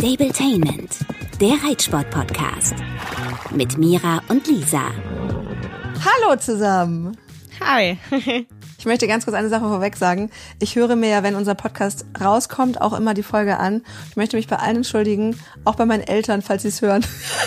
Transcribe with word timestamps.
Stabletainment, 0.00 0.96
der 1.42 1.52
Reitsport-Podcast. 1.62 2.74
Mit 3.54 3.76
Mira 3.76 4.22
und 4.28 4.46
Lisa. 4.46 4.80
Hallo 6.02 6.36
zusammen. 6.38 7.18
Hi. 7.60 7.98
Ich 8.78 8.86
möchte 8.86 9.06
ganz 9.06 9.26
kurz 9.26 9.36
eine 9.36 9.50
Sache 9.50 9.68
vorweg 9.68 9.94
sagen. 9.94 10.30
Ich 10.58 10.74
höre 10.74 10.96
mir 10.96 11.10
ja, 11.10 11.22
wenn 11.22 11.34
unser 11.34 11.54
Podcast 11.54 12.06
rauskommt, 12.18 12.80
auch 12.80 12.94
immer 12.94 13.12
die 13.12 13.22
Folge 13.22 13.58
an. 13.58 13.82
Ich 14.08 14.16
möchte 14.16 14.36
mich 14.38 14.48
bei 14.48 14.56
allen 14.56 14.76
entschuldigen, 14.76 15.38
auch 15.66 15.74
bei 15.74 15.84
meinen 15.84 16.02
Eltern, 16.02 16.40
falls 16.40 16.62
sie 16.62 16.68
es 16.68 16.80
hören, 16.80 17.04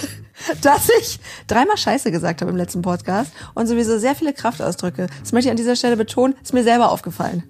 dass 0.62 0.90
ich 1.02 1.20
dreimal 1.48 1.78
Scheiße 1.78 2.12
gesagt 2.12 2.42
habe 2.42 2.52
im 2.52 2.58
letzten 2.58 2.84
Podcast 2.84 3.34
und 3.56 3.66
sowieso 3.66 3.98
sehr 3.98 4.14
viele 4.14 4.32
Kraftausdrücke. 4.32 5.08
Das 5.22 5.32
möchte 5.32 5.48
ich 5.48 5.52
an 5.52 5.58
dieser 5.58 5.76
Stelle 5.76 5.98
betonen, 5.98 6.36
ist 6.44 6.54
mir 6.54 6.64
selber 6.64 6.92
aufgefallen. 6.92 7.42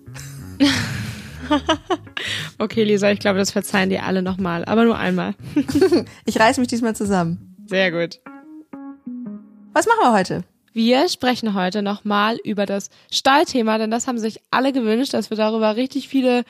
okay, 2.59 2.83
Lisa, 2.83 3.11
ich 3.11 3.19
glaube, 3.19 3.39
das 3.39 3.51
verzeihen 3.51 3.89
dir 3.89 4.03
alle 4.03 4.21
nochmal, 4.21 4.65
aber 4.65 4.85
nur 4.85 4.97
einmal. 4.97 5.35
ich 6.25 6.39
reiß 6.39 6.57
mich 6.57 6.67
diesmal 6.67 6.95
zusammen. 6.95 7.55
Sehr 7.67 7.91
gut. 7.91 8.19
Was 9.73 9.87
machen 9.87 9.99
wir 10.01 10.13
heute? 10.13 10.43
Wir 10.73 11.07
sprechen 11.07 11.53
heute 11.53 11.83
nochmal 11.83 12.37
über 12.43 12.65
das 12.65 12.89
Stallthema, 13.11 13.77
denn 13.77 13.91
das 13.91 14.07
haben 14.07 14.17
sich 14.17 14.39
alle 14.49 14.73
gewünscht, 14.73 15.13
dass 15.13 15.29
wir 15.29 15.37
darüber 15.37 15.75
richtig 15.75 16.07
viele 16.07 16.43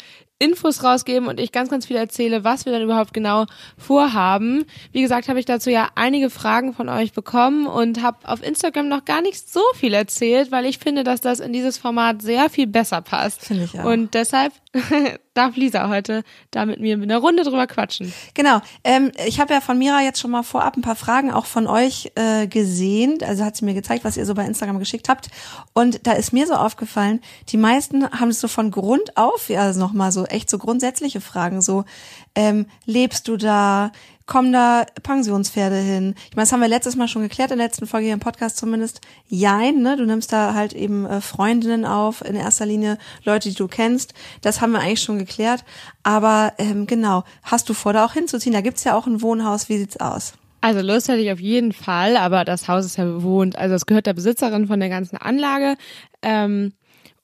Infos 0.44 0.84
rausgeben 0.84 1.30
und 1.30 1.40
ich 1.40 1.54
ganz, 1.54 1.70
ganz 1.70 1.86
viel 1.86 1.96
erzähle, 1.96 2.44
was 2.44 2.66
wir 2.66 2.74
dann 2.74 2.82
überhaupt 2.82 3.14
genau 3.14 3.46
vorhaben. 3.78 4.66
Wie 4.92 5.02
gesagt, 5.02 5.30
habe 5.30 5.40
ich 5.40 5.46
dazu 5.46 5.70
ja 5.70 5.90
einige 5.96 6.30
Fragen 6.30 6.74
von 6.74 6.90
euch 6.90 7.14
bekommen 7.14 7.66
und 7.66 8.02
habe 8.02 8.18
auf 8.28 8.44
Instagram 8.44 8.90
noch 8.90 9.06
gar 9.06 9.22
nicht 9.22 9.50
so 9.50 9.62
viel 9.76 9.94
erzählt, 9.94 10.52
weil 10.52 10.66
ich 10.66 10.80
finde, 10.80 11.06
dass 11.06 11.22
das 11.22 11.40
in 11.40 11.54
dieses 11.54 11.78
Format 11.78 12.22
sehr 12.22 12.50
viel 12.50 12.68
besser 12.68 13.02
passt. 13.02 13.46
Finde 13.46 13.64
ich 13.64 13.80
auch. 13.80 13.86
Und 13.86 14.14
deshalb 14.14 14.52
darf 15.34 15.56
Lisa 15.56 15.88
heute 15.90 16.24
da 16.52 16.66
mit 16.66 16.80
mir 16.80 16.96
eine 16.96 17.18
Runde 17.18 17.44
drüber 17.44 17.68
quatschen. 17.68 18.14
Genau. 18.34 18.62
Ähm, 18.84 19.12
ich 19.26 19.40
habe 19.40 19.54
ja 19.54 19.62
von 19.62 19.78
Mira 19.78 20.02
jetzt 20.02 20.20
schon 20.20 20.32
mal 20.32 20.44
vorab 20.44 20.78
ein 20.78 20.82
paar 20.82 20.96
Fragen 20.96 21.32
auch 21.32 21.46
von 21.46 21.68
euch 21.68 22.12
äh, 22.16 22.48
gesehen. 22.48 23.20
Also 23.24 23.44
hat 23.44 23.56
sie 23.56 23.66
mir 23.66 23.74
gezeigt, 23.74 24.04
was 24.04 24.18
ihr 24.18 24.26
so 24.26 24.34
bei 24.34 24.46
Instagram 24.46 24.80
geschickt 24.80 25.10
habt. 25.10 25.30
Und 25.74 26.06
da 26.08 26.14
ist 26.14 26.34
mir 26.34 26.48
so 26.48 26.54
aufgefallen, 26.54 27.22
die 27.50 27.58
meisten 27.58 28.10
haben 28.12 28.30
es 28.30 28.42
so 28.42 28.48
von 28.48 28.72
Grund 28.72 29.18
auf, 29.18 29.50
ja, 29.50 29.62
also 29.62 29.80
nochmal 29.80 30.12
so 30.12 30.26
echt 30.34 30.50
so 30.50 30.58
grundsätzliche 30.58 31.22
Fragen, 31.22 31.62
so 31.62 31.86
ähm, 32.36 32.66
lebst 32.86 33.28
du 33.28 33.38
da? 33.38 33.92
kommen 34.26 34.54
da 34.54 34.86
Pensionspferde 35.04 35.78
hin? 35.78 36.16
Ich 36.30 36.36
meine, 36.36 36.44
das 36.44 36.52
haben 36.52 36.62
wir 36.62 36.68
letztes 36.68 36.96
Mal 36.96 37.08
schon 37.08 37.24
geklärt, 37.24 37.52
in 37.52 37.58
der 37.58 37.68
letzten 37.68 37.88
Folge 37.88 38.06
hier 38.06 38.14
im 38.14 38.20
Podcast 38.20 38.58
zumindest. 38.58 39.02
Jein, 39.28 39.82
ne? 39.82 39.98
Du 39.98 40.06
nimmst 40.06 40.32
da 40.32 40.54
halt 40.54 40.74
eben 40.74 41.06
äh, 41.06 41.22
Freundinnen 41.22 41.86
auf, 41.86 42.24
in 42.24 42.36
erster 42.36 42.66
Linie 42.66 42.98
Leute, 43.24 43.50
die 43.50 43.56
du 43.56 43.68
kennst. 43.68 44.14
Das 44.42 44.62
haben 44.62 44.72
wir 44.72 44.80
eigentlich 44.80 45.02
schon 45.02 45.20
geklärt. 45.20 45.64
Aber 46.04 46.54
ähm, 46.58 46.88
genau, 46.88 47.24
hast 47.44 47.70
du 47.70 47.74
vor, 47.74 47.94
da 47.94 48.06
auch 48.06 48.14
hinzuziehen? 48.14 48.54
Da 48.54 48.62
gibt's 48.62 48.84
ja 48.84 48.96
auch 48.96 49.08
ein 49.08 49.22
Wohnhaus. 49.22 49.70
Wie 49.70 49.78
sieht's 49.78 49.98
aus? 49.98 50.34
Also 50.62 50.80
Lust 50.80 51.10
hätte 51.10 51.20
ich 51.20 51.32
auf 51.32 51.42
jeden 51.42 51.74
Fall, 51.74 52.16
aber 52.16 52.46
das 52.46 52.70
Haus 52.70 52.86
ist 52.86 52.98
ja 52.98 53.04
bewohnt. 53.04 53.58
Also 53.58 53.76
es 53.76 53.86
gehört 53.86 54.06
der 54.06 54.14
Besitzerin 54.14 54.68
von 54.68 54.80
der 54.80 54.88
ganzen 54.88 55.18
Anlage. 55.18 55.76
Ähm, 56.22 56.72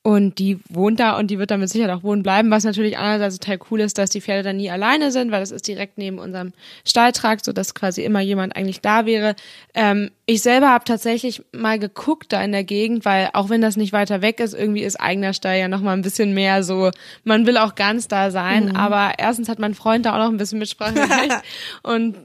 und 0.10 0.40
die 0.40 0.58
wohnt 0.70 1.00
da 1.00 1.20
und 1.20 1.30
die 1.30 1.38
wird 1.38 1.52
da 1.52 1.58
mit 1.58 1.70
Sicherheit 1.70 1.96
auch 1.96 2.02
wohnen 2.02 2.24
bleiben, 2.24 2.50
was 2.50 2.64
natürlich 2.64 2.98
einerseits 2.98 3.38
total 3.38 3.60
cool 3.70 3.80
ist, 3.80 4.00
dass 4.00 4.10
die 4.10 4.22
Pferde 4.22 4.42
dann 4.42 4.58
nie 4.58 4.72
alleine 4.72 5.12
sind, 5.12 5.30
weil 5.30 5.40
das 5.40 5.52
ist 5.52 5.68
direkt 5.68 6.00
neben 6.00 6.18
unserem 6.18 6.52
Stalltrakt, 6.84 7.46
so 7.46 7.54
dass 7.54 7.76
quasi 7.76 8.04
immer 8.04 8.20
jemand 8.20 8.56
eigentlich 8.56 8.82
da 8.82 9.06
wäre. 9.06 9.36
Ähm, 9.76 10.10
ich 10.26 10.42
selber 10.42 10.70
habe 10.70 10.84
tatsächlich 10.84 11.44
mal 11.52 11.78
geguckt 11.78 12.34
da 12.34 12.42
in 12.44 12.52
der 12.52 12.64
Gegend, 12.64 13.06
weil 13.06 13.30
auch 13.34 13.50
wenn 13.50 13.62
das 13.62 13.78
nicht 13.78 13.94
weiter 13.94 14.24
weg 14.24 14.40
ist, 14.40 14.56
irgendwie 14.56 14.82
ist 14.82 15.00
eigener 15.00 15.34
Stall 15.34 15.60
ja 15.60 15.68
noch 15.68 15.82
mal 15.82 15.94
ein 15.94 16.02
bisschen 16.02 16.34
mehr 16.34 16.64
so, 16.64 16.90
man 17.24 17.46
will 17.46 17.58
auch 17.58 17.76
ganz 17.76 18.08
da 18.08 18.32
sein, 18.32 18.70
mhm. 18.70 18.76
aber 18.78 19.12
erstens 19.20 19.48
hat 19.48 19.60
mein 19.60 19.76
Freund 19.76 20.08
da 20.08 20.16
auch 20.16 20.26
noch 20.26 20.32
ein 20.32 20.38
bisschen 20.38 20.58
Mitspracherecht 20.58 21.44
und 21.84 22.18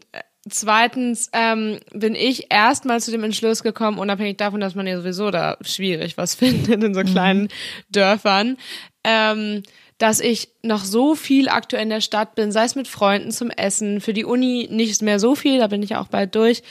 Zweitens 0.49 1.31
ähm, 1.33 1.79
bin 1.93 2.15
ich 2.15 2.53
erstmal 2.53 3.01
zu 3.01 3.11
dem 3.11 3.25
Entschluss 3.25 3.63
gekommen, 3.63 3.99
unabhängig 3.99 4.37
davon, 4.37 4.61
dass 4.61 4.75
man 4.75 4.87
ja 4.87 4.99
sowieso 4.99 5.31
da 5.31 5.57
schwierig 5.63 6.19
was 6.19 6.35
findet 6.35 6.83
in 6.83 6.95
so 6.95 7.01
mhm. 7.01 7.07
kleinen 7.07 7.43
mhm. 7.43 7.49
Dörfern, 7.89 8.57
ähm, 9.05 9.63
dass 9.99 10.21
ich 10.21 10.49
noch 10.63 10.85
so 10.85 11.15
viel 11.15 11.49
aktuell 11.49 11.85
in 11.85 11.89
der 11.89 12.03
Stadt 12.03 12.35
bin, 12.35 12.53
sei 12.53 12.65
es 12.65 12.75
mit 12.75 12.89
Freunden 12.89 13.31
zum 13.31 13.51
Essen, 13.51 14.01
für 14.01 14.13
die 14.13 14.25
Uni 14.25 14.69
nicht 14.71 15.01
mehr 15.01 15.19
so 15.19 15.35
viel, 15.35 15.59
da 15.59 15.69
bin 15.69 15.83
ich 15.83 15.97
auch 15.97 16.09
bald 16.09 16.35
durch, 16.35 16.63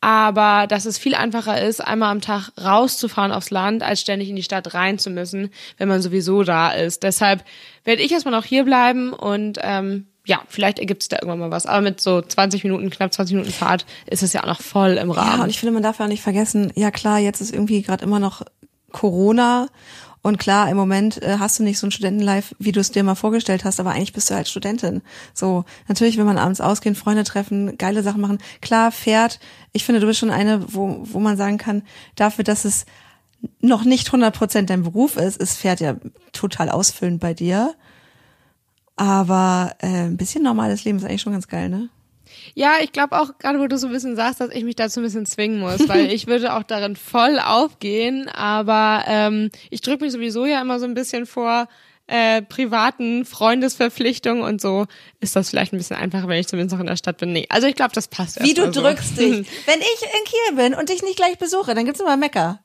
aber 0.00 0.68
dass 0.68 0.84
es 0.84 0.96
viel 0.96 1.16
einfacher 1.16 1.60
ist, 1.60 1.80
einmal 1.80 2.12
am 2.12 2.20
Tag 2.20 2.50
rauszufahren 2.60 3.32
aufs 3.32 3.50
Land, 3.50 3.82
als 3.82 4.00
ständig 4.00 4.28
in 4.28 4.36
die 4.36 4.44
Stadt 4.44 4.74
rein 4.74 4.98
zu 4.98 5.10
müssen, 5.10 5.50
wenn 5.76 5.88
man 5.88 6.02
sowieso 6.02 6.44
da 6.44 6.70
ist. 6.70 7.02
Deshalb 7.02 7.44
werde 7.82 8.02
ich 8.02 8.12
erstmal 8.12 8.34
noch 8.34 8.44
hier 8.44 8.64
bleiben 8.64 9.12
und 9.12 9.58
ähm, 9.60 10.06
ja, 10.28 10.42
vielleicht 10.48 10.78
ergibt 10.78 11.02
es 11.02 11.08
da 11.08 11.16
irgendwann 11.16 11.38
mal 11.38 11.50
was. 11.50 11.64
Aber 11.64 11.80
mit 11.80 12.02
so 12.02 12.20
20 12.20 12.62
Minuten, 12.62 12.90
knapp 12.90 13.12
20 13.12 13.34
Minuten 13.34 13.52
Fahrt 13.52 13.86
ist 14.06 14.22
es 14.22 14.34
ja 14.34 14.42
auch 14.42 14.48
noch 14.48 14.60
voll 14.60 14.98
im 14.98 15.10
Rahmen. 15.10 15.38
Ja, 15.38 15.44
und 15.44 15.50
ich 15.50 15.58
finde, 15.58 15.72
man 15.72 15.82
darf 15.82 15.98
ja 15.98 16.04
auch 16.04 16.10
nicht 16.10 16.22
vergessen, 16.22 16.70
ja 16.76 16.90
klar, 16.90 17.18
jetzt 17.18 17.40
ist 17.40 17.52
irgendwie 17.52 17.80
gerade 17.80 18.04
immer 18.04 18.20
noch 18.20 18.42
Corona 18.92 19.68
und 20.20 20.38
klar, 20.38 20.68
im 20.68 20.76
Moment 20.76 21.22
äh, 21.22 21.36
hast 21.38 21.58
du 21.58 21.62
nicht 21.62 21.78
so 21.78 21.86
ein 21.86 21.90
Studentenlife, 21.90 22.54
wie 22.58 22.72
du 22.72 22.80
es 22.80 22.90
dir 22.90 23.02
mal 23.02 23.14
vorgestellt 23.14 23.64
hast, 23.64 23.80
aber 23.80 23.92
eigentlich 23.92 24.12
bist 24.12 24.28
du 24.28 24.34
halt 24.34 24.48
Studentin. 24.48 25.00
So, 25.32 25.64
natürlich 25.86 26.18
will 26.18 26.24
man 26.24 26.36
abends 26.36 26.60
ausgehen, 26.60 26.94
Freunde 26.94 27.24
treffen, 27.24 27.78
geile 27.78 28.02
Sachen 28.02 28.20
machen. 28.20 28.38
Klar, 28.60 28.92
fährt. 28.92 29.40
Ich 29.72 29.84
finde, 29.84 30.02
du 30.02 30.06
bist 30.06 30.18
schon 30.18 30.30
eine, 30.30 30.74
wo, 30.74 31.00
wo 31.04 31.20
man 31.20 31.38
sagen 31.38 31.56
kann, 31.56 31.82
dafür, 32.16 32.44
dass 32.44 32.66
es 32.66 32.84
noch 33.60 33.84
nicht 33.84 34.08
100 34.08 34.36
Prozent 34.36 34.68
dein 34.68 34.82
Beruf 34.82 35.16
ist, 35.16 35.38
ist 35.38 35.58
Pferd 35.58 35.80
ja 35.80 35.96
total 36.32 36.68
ausfüllend 36.68 37.20
bei 37.20 37.32
dir. 37.32 37.74
Aber 38.98 39.76
äh, 39.78 40.06
ein 40.06 40.16
bisschen 40.16 40.42
normales 40.42 40.84
Leben 40.84 40.98
ist 40.98 41.04
eigentlich 41.04 41.22
schon 41.22 41.32
ganz 41.32 41.46
geil, 41.46 41.68
ne? 41.68 41.88
Ja, 42.54 42.74
ich 42.82 42.90
glaube 42.90 43.18
auch, 43.20 43.38
gerade 43.38 43.60
wo 43.60 43.68
du 43.68 43.78
so 43.78 43.86
ein 43.86 43.92
bisschen 43.92 44.16
sagst, 44.16 44.40
dass 44.40 44.50
ich 44.50 44.64
mich 44.64 44.74
dazu 44.74 44.98
ein 45.00 45.04
bisschen 45.04 45.24
zwingen 45.24 45.60
muss, 45.60 45.88
weil 45.88 46.06
ich 46.12 46.26
würde 46.26 46.54
auch 46.54 46.64
darin 46.64 46.96
voll 46.96 47.38
aufgehen, 47.38 48.28
aber 48.28 49.04
ähm, 49.06 49.50
ich 49.70 49.80
drücke 49.82 50.04
mich 50.04 50.12
sowieso 50.12 50.46
ja 50.46 50.60
immer 50.60 50.80
so 50.80 50.84
ein 50.84 50.94
bisschen 50.94 51.26
vor, 51.26 51.68
äh, 52.08 52.42
privaten 52.42 53.24
Freundesverpflichtungen 53.24 54.42
und 54.42 54.60
so 54.60 54.86
ist 55.20 55.36
das 55.36 55.50
vielleicht 55.50 55.72
ein 55.72 55.78
bisschen 55.78 55.96
einfacher, 55.96 56.26
wenn 56.26 56.40
ich 56.40 56.48
zumindest 56.48 56.72
noch 56.72 56.80
in 56.80 56.86
der 56.86 56.96
Stadt 56.96 57.18
bin. 57.18 57.32
Nee, 57.32 57.46
also 57.50 57.68
ich 57.68 57.76
glaube, 57.76 57.92
das 57.94 58.08
passt. 58.08 58.42
Wie 58.42 58.54
du 58.54 58.72
so. 58.72 58.80
drückst 58.80 59.18
dich. 59.18 59.46
Wenn 59.66 59.80
ich 59.80 60.02
in 60.02 60.24
Kiel 60.24 60.56
bin 60.56 60.74
und 60.74 60.88
dich 60.88 61.02
nicht 61.02 61.16
gleich 61.16 61.38
besuche, 61.38 61.74
dann 61.74 61.84
gibt's 61.84 62.00
immer 62.00 62.16
Mecker. 62.16 62.60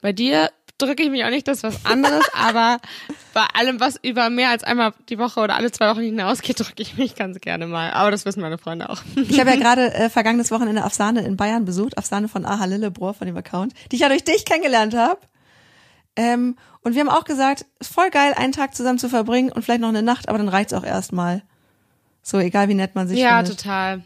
Bei 0.00 0.12
dir 0.12 0.50
drücke 0.78 1.02
ich 1.02 1.10
mich 1.10 1.24
auch 1.24 1.30
nicht, 1.30 1.48
das 1.48 1.58
ist 1.58 1.62
was 1.64 1.84
anderes, 1.84 2.24
aber 2.32 2.78
bei 3.32 3.44
allem, 3.54 3.80
was 3.80 3.96
über 4.02 4.30
mehr 4.30 4.50
als 4.50 4.64
einmal 4.64 4.92
die 5.08 5.18
Woche 5.18 5.40
oder 5.40 5.56
alle 5.56 5.70
zwei 5.70 5.90
Wochen 5.90 6.02
hinausgeht, 6.02 6.60
drücke 6.60 6.82
ich 6.82 6.96
mich 6.96 7.14
ganz 7.14 7.40
gerne 7.40 7.66
mal. 7.66 7.90
Aber 7.92 8.10
das 8.10 8.24
wissen 8.24 8.40
meine 8.40 8.58
Freunde 8.58 8.90
auch. 8.90 9.02
Ich 9.16 9.40
habe 9.40 9.50
ja 9.50 9.56
gerade 9.56 9.92
äh, 9.94 10.10
vergangenes 10.10 10.50
Wochenende 10.50 10.84
Afsane 10.84 11.24
in 11.24 11.36
Bayern 11.36 11.64
besucht, 11.64 11.98
Afsane 11.98 12.28
von 12.28 12.44
Aha 12.44 12.64
Lillebrohr 12.64 13.14
von 13.14 13.26
dem 13.26 13.36
Account, 13.36 13.74
die 13.90 13.96
ich 13.96 14.02
ja 14.02 14.08
durch 14.08 14.24
dich 14.24 14.44
kennengelernt 14.44 14.94
habe. 14.94 15.20
Ähm, 16.16 16.56
und 16.82 16.94
wir 16.94 17.00
haben 17.00 17.08
auch 17.08 17.24
gesagt, 17.24 17.64
ist 17.78 17.94
voll 17.94 18.10
geil, 18.10 18.34
einen 18.36 18.52
Tag 18.52 18.74
zusammen 18.74 18.98
zu 18.98 19.08
verbringen 19.08 19.50
und 19.50 19.62
vielleicht 19.62 19.80
noch 19.80 19.88
eine 19.88 20.02
Nacht, 20.02 20.28
aber 20.28 20.38
dann 20.38 20.48
reicht's 20.48 20.74
auch 20.74 20.84
erstmal. 20.84 21.42
So, 22.22 22.38
egal 22.38 22.68
wie 22.68 22.74
nett 22.74 22.94
man 22.94 23.08
sich 23.08 23.18
ja, 23.18 23.38
findet. 23.38 23.48
Ja, 23.48 23.56
total. 23.56 24.02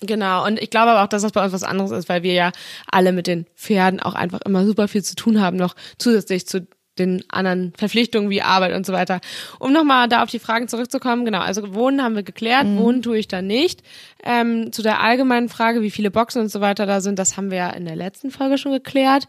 Genau, 0.00 0.44
und 0.44 0.60
ich 0.60 0.70
glaube 0.70 0.90
aber 0.90 1.02
auch, 1.02 1.08
dass 1.08 1.22
das 1.22 1.32
bei 1.32 1.42
uns 1.42 1.52
was 1.52 1.62
anderes 1.62 1.90
ist, 1.90 2.08
weil 2.08 2.22
wir 2.22 2.34
ja 2.34 2.52
alle 2.90 3.12
mit 3.12 3.26
den 3.26 3.46
Pferden 3.54 4.00
auch 4.00 4.14
einfach 4.14 4.40
immer 4.42 4.66
super 4.66 4.88
viel 4.88 5.02
zu 5.02 5.14
tun 5.14 5.40
haben, 5.40 5.56
noch 5.56 5.74
zusätzlich 5.98 6.46
zu 6.46 6.66
den 6.98 7.24
anderen 7.28 7.72
Verpflichtungen 7.76 8.30
wie 8.30 8.42
Arbeit 8.42 8.74
und 8.74 8.86
so 8.86 8.92
weiter. 8.92 9.20
Um 9.58 9.72
nochmal 9.72 10.08
da 10.08 10.22
auf 10.22 10.30
die 10.30 10.38
Fragen 10.38 10.68
zurückzukommen, 10.68 11.24
genau, 11.24 11.40
also 11.40 11.74
Wohnen 11.74 12.02
haben 12.02 12.14
wir 12.14 12.22
geklärt, 12.22 12.66
mhm. 12.66 12.78
Wohnen 12.78 13.02
tue 13.02 13.18
ich 13.18 13.28
da 13.28 13.42
nicht. 13.42 13.82
Ähm, 14.24 14.72
zu 14.72 14.82
der 14.82 15.00
allgemeinen 15.00 15.48
Frage, 15.48 15.82
wie 15.82 15.90
viele 15.90 16.10
Boxen 16.10 16.42
und 16.42 16.48
so 16.48 16.60
weiter 16.60 16.86
da 16.86 17.00
sind, 17.00 17.18
das 17.18 17.36
haben 17.36 17.50
wir 17.50 17.58
ja 17.58 17.70
in 17.70 17.84
der 17.84 17.96
letzten 17.96 18.30
Folge 18.30 18.58
schon 18.58 18.72
geklärt. 18.72 19.28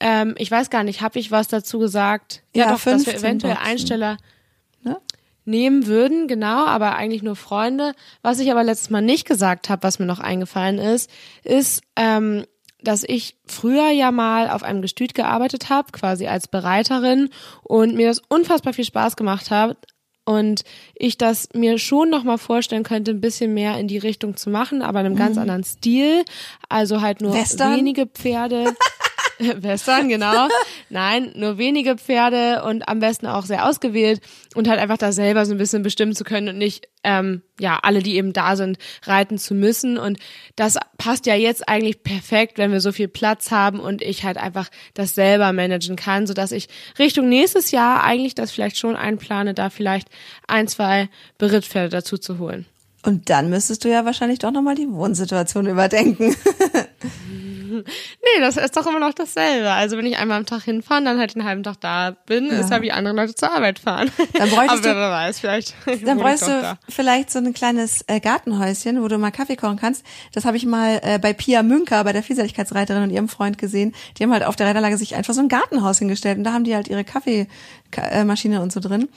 Ähm, 0.00 0.34
ich 0.38 0.50
weiß 0.50 0.70
gar 0.70 0.84
nicht, 0.84 1.00
habe 1.00 1.18
ich 1.18 1.30
was 1.30 1.48
dazu 1.48 1.78
gesagt? 1.78 2.42
Ja, 2.54 2.66
ja 2.66 2.72
doch, 2.72 2.82
dass 2.82 3.06
wir 3.06 3.14
eventuell 3.14 3.54
Boxen. 3.54 3.70
Einsteller 3.70 4.16
ne? 4.82 4.96
nehmen 5.44 5.86
würden, 5.86 6.28
genau, 6.28 6.66
aber 6.66 6.96
eigentlich 6.96 7.22
nur 7.22 7.36
Freunde. 7.36 7.94
Was 8.22 8.38
ich 8.38 8.50
aber 8.50 8.62
letztes 8.62 8.90
Mal 8.90 9.02
nicht 9.02 9.26
gesagt 9.26 9.68
habe, 9.68 9.82
was 9.82 9.98
mir 9.98 10.06
noch 10.06 10.20
eingefallen 10.20 10.78
ist, 10.78 11.10
ist, 11.42 11.82
ähm, 11.96 12.44
dass 12.82 13.04
ich 13.04 13.36
früher 13.46 13.90
ja 13.90 14.12
mal 14.12 14.50
auf 14.50 14.62
einem 14.62 14.82
Gestüt 14.82 15.14
gearbeitet 15.14 15.68
habe, 15.68 15.92
quasi 15.92 16.26
als 16.26 16.48
Bereiterin 16.48 17.30
und 17.62 17.94
mir 17.94 18.08
das 18.08 18.22
unfassbar 18.28 18.72
viel 18.72 18.84
Spaß 18.84 19.16
gemacht 19.16 19.50
hat 19.50 19.76
und 20.24 20.62
ich 20.94 21.16
das 21.16 21.48
mir 21.54 21.78
schon 21.78 22.10
noch 22.10 22.22
mal 22.22 22.36
vorstellen 22.36 22.82
könnte, 22.82 23.12
ein 23.12 23.20
bisschen 23.20 23.54
mehr 23.54 23.78
in 23.78 23.88
die 23.88 23.98
Richtung 23.98 24.36
zu 24.36 24.50
machen, 24.50 24.82
aber 24.82 25.00
in 25.00 25.06
einem 25.06 25.14
mhm. 25.14 25.18
ganz 25.18 25.38
anderen 25.38 25.64
Stil, 25.64 26.24
also 26.68 27.00
halt 27.00 27.20
nur 27.20 27.32
Western? 27.34 27.76
wenige 27.76 28.06
Pferde. 28.06 28.74
Western, 29.56 30.08
genau. 30.08 30.48
Nein, 30.90 31.32
nur 31.34 31.58
wenige 31.58 31.96
Pferde 31.96 32.62
und 32.64 32.88
am 32.88 32.98
besten 32.98 33.26
auch 33.26 33.44
sehr 33.44 33.66
ausgewählt 33.66 34.20
und 34.54 34.68
halt 34.68 34.80
einfach 34.80 34.98
da 34.98 35.12
selber 35.12 35.46
so 35.46 35.52
ein 35.52 35.58
bisschen 35.58 35.82
bestimmen 35.82 36.14
zu 36.14 36.24
können 36.24 36.48
und 36.48 36.58
nicht, 36.58 36.88
ähm, 37.04 37.42
ja, 37.60 37.78
alle, 37.82 38.02
die 38.02 38.16
eben 38.16 38.32
da 38.32 38.56
sind, 38.56 38.78
reiten 39.04 39.38
zu 39.38 39.54
müssen. 39.54 39.98
Und 39.98 40.18
das 40.56 40.76
passt 40.96 41.26
ja 41.26 41.34
jetzt 41.34 41.68
eigentlich 41.68 42.02
perfekt, 42.02 42.58
wenn 42.58 42.72
wir 42.72 42.80
so 42.80 42.92
viel 42.92 43.08
Platz 43.08 43.50
haben 43.50 43.80
und 43.80 44.02
ich 44.02 44.24
halt 44.24 44.38
einfach 44.38 44.68
das 44.94 45.14
selber 45.14 45.52
managen 45.52 45.96
kann, 45.96 46.26
so 46.26 46.34
dass 46.34 46.52
ich 46.52 46.68
Richtung 46.98 47.28
nächstes 47.28 47.70
Jahr 47.70 48.02
eigentlich 48.02 48.34
das 48.34 48.50
vielleicht 48.50 48.76
schon 48.76 48.96
einplane, 48.96 49.54
da 49.54 49.70
vielleicht 49.70 50.08
ein, 50.46 50.68
zwei 50.68 51.08
Berittpferde 51.38 51.90
dazu 51.90 52.18
zu 52.18 52.38
holen. 52.38 52.66
Und 53.04 53.30
dann 53.30 53.48
müsstest 53.48 53.84
du 53.84 53.88
ja 53.88 54.04
wahrscheinlich 54.04 54.40
doch 54.40 54.50
nochmal 54.50 54.74
die 54.74 54.90
Wohnsituation 54.90 55.66
überdenken. 55.66 56.34
Nee, 58.28 58.40
das 58.40 58.56
ist 58.56 58.76
doch 58.76 58.86
immer 58.86 59.00
noch 59.00 59.14
dasselbe. 59.14 59.70
Also 59.70 59.96
wenn 59.96 60.06
ich 60.06 60.18
einmal 60.18 60.38
am 60.38 60.46
Tag 60.46 60.62
hinfahre, 60.62 61.02
dann 61.02 61.18
halt 61.18 61.34
den 61.34 61.44
halben 61.44 61.62
Tag 61.62 61.80
da 61.80 62.10
bin, 62.26 62.46
ja. 62.46 62.60
ist 62.60 62.70
ja 62.70 62.82
wie 62.82 62.92
andere 62.92 63.14
Leute 63.14 63.34
zur 63.34 63.52
Arbeit 63.52 63.78
fahren. 63.78 64.10
Dann 64.34 64.50
bräuchtest 64.50 64.86
Aber 64.86 64.94
du, 64.94 65.00
wer 65.00 65.10
weiß, 65.10 65.40
vielleicht. 65.40 65.74
Dann 66.04 66.18
bräuchst 66.18 66.42
du 66.42 66.60
da. 66.60 66.78
vielleicht 66.88 67.30
so 67.30 67.38
ein 67.38 67.52
kleines 67.54 68.04
äh, 68.06 68.20
Gartenhäuschen, 68.20 69.02
wo 69.02 69.08
du 69.08 69.18
mal 69.18 69.30
Kaffee 69.30 69.56
kochen 69.56 69.76
kannst. 69.76 70.04
Das 70.32 70.44
habe 70.44 70.56
ich 70.56 70.66
mal 70.66 71.00
äh, 71.02 71.18
bei 71.18 71.32
Pia 71.32 71.62
Münker, 71.62 72.04
bei 72.04 72.12
der 72.12 72.22
Vielseitigkeitsreiterin 72.22 73.02
und 73.02 73.10
ihrem 73.10 73.28
Freund 73.28 73.58
gesehen. 73.58 73.94
Die 74.16 74.22
haben 74.22 74.32
halt 74.32 74.44
auf 74.44 74.56
der 74.56 74.66
Reiterlage 74.66 74.96
sich 74.96 75.14
einfach 75.14 75.34
so 75.34 75.40
ein 75.40 75.48
Gartenhaus 75.48 75.98
hingestellt 75.98 76.38
und 76.38 76.44
da 76.44 76.52
haben 76.52 76.64
die 76.64 76.74
halt 76.74 76.88
ihre 76.88 77.04
Kaffeemaschine 77.04 78.60
und 78.60 78.72
so 78.72 78.80
drin. 78.80 79.08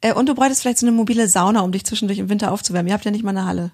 Äh, 0.00 0.14
und 0.14 0.28
du 0.28 0.34
bräuchtest 0.34 0.62
vielleicht 0.62 0.78
so 0.78 0.86
eine 0.86 0.94
mobile 0.94 1.28
Sauna, 1.28 1.60
um 1.60 1.72
dich 1.72 1.84
zwischendurch 1.84 2.18
im 2.18 2.28
Winter 2.28 2.52
aufzuwärmen. 2.52 2.88
Ihr 2.88 2.94
habt 2.94 3.04
ja 3.04 3.10
nicht 3.10 3.24
mal 3.24 3.30
eine 3.30 3.46
Halle. 3.46 3.72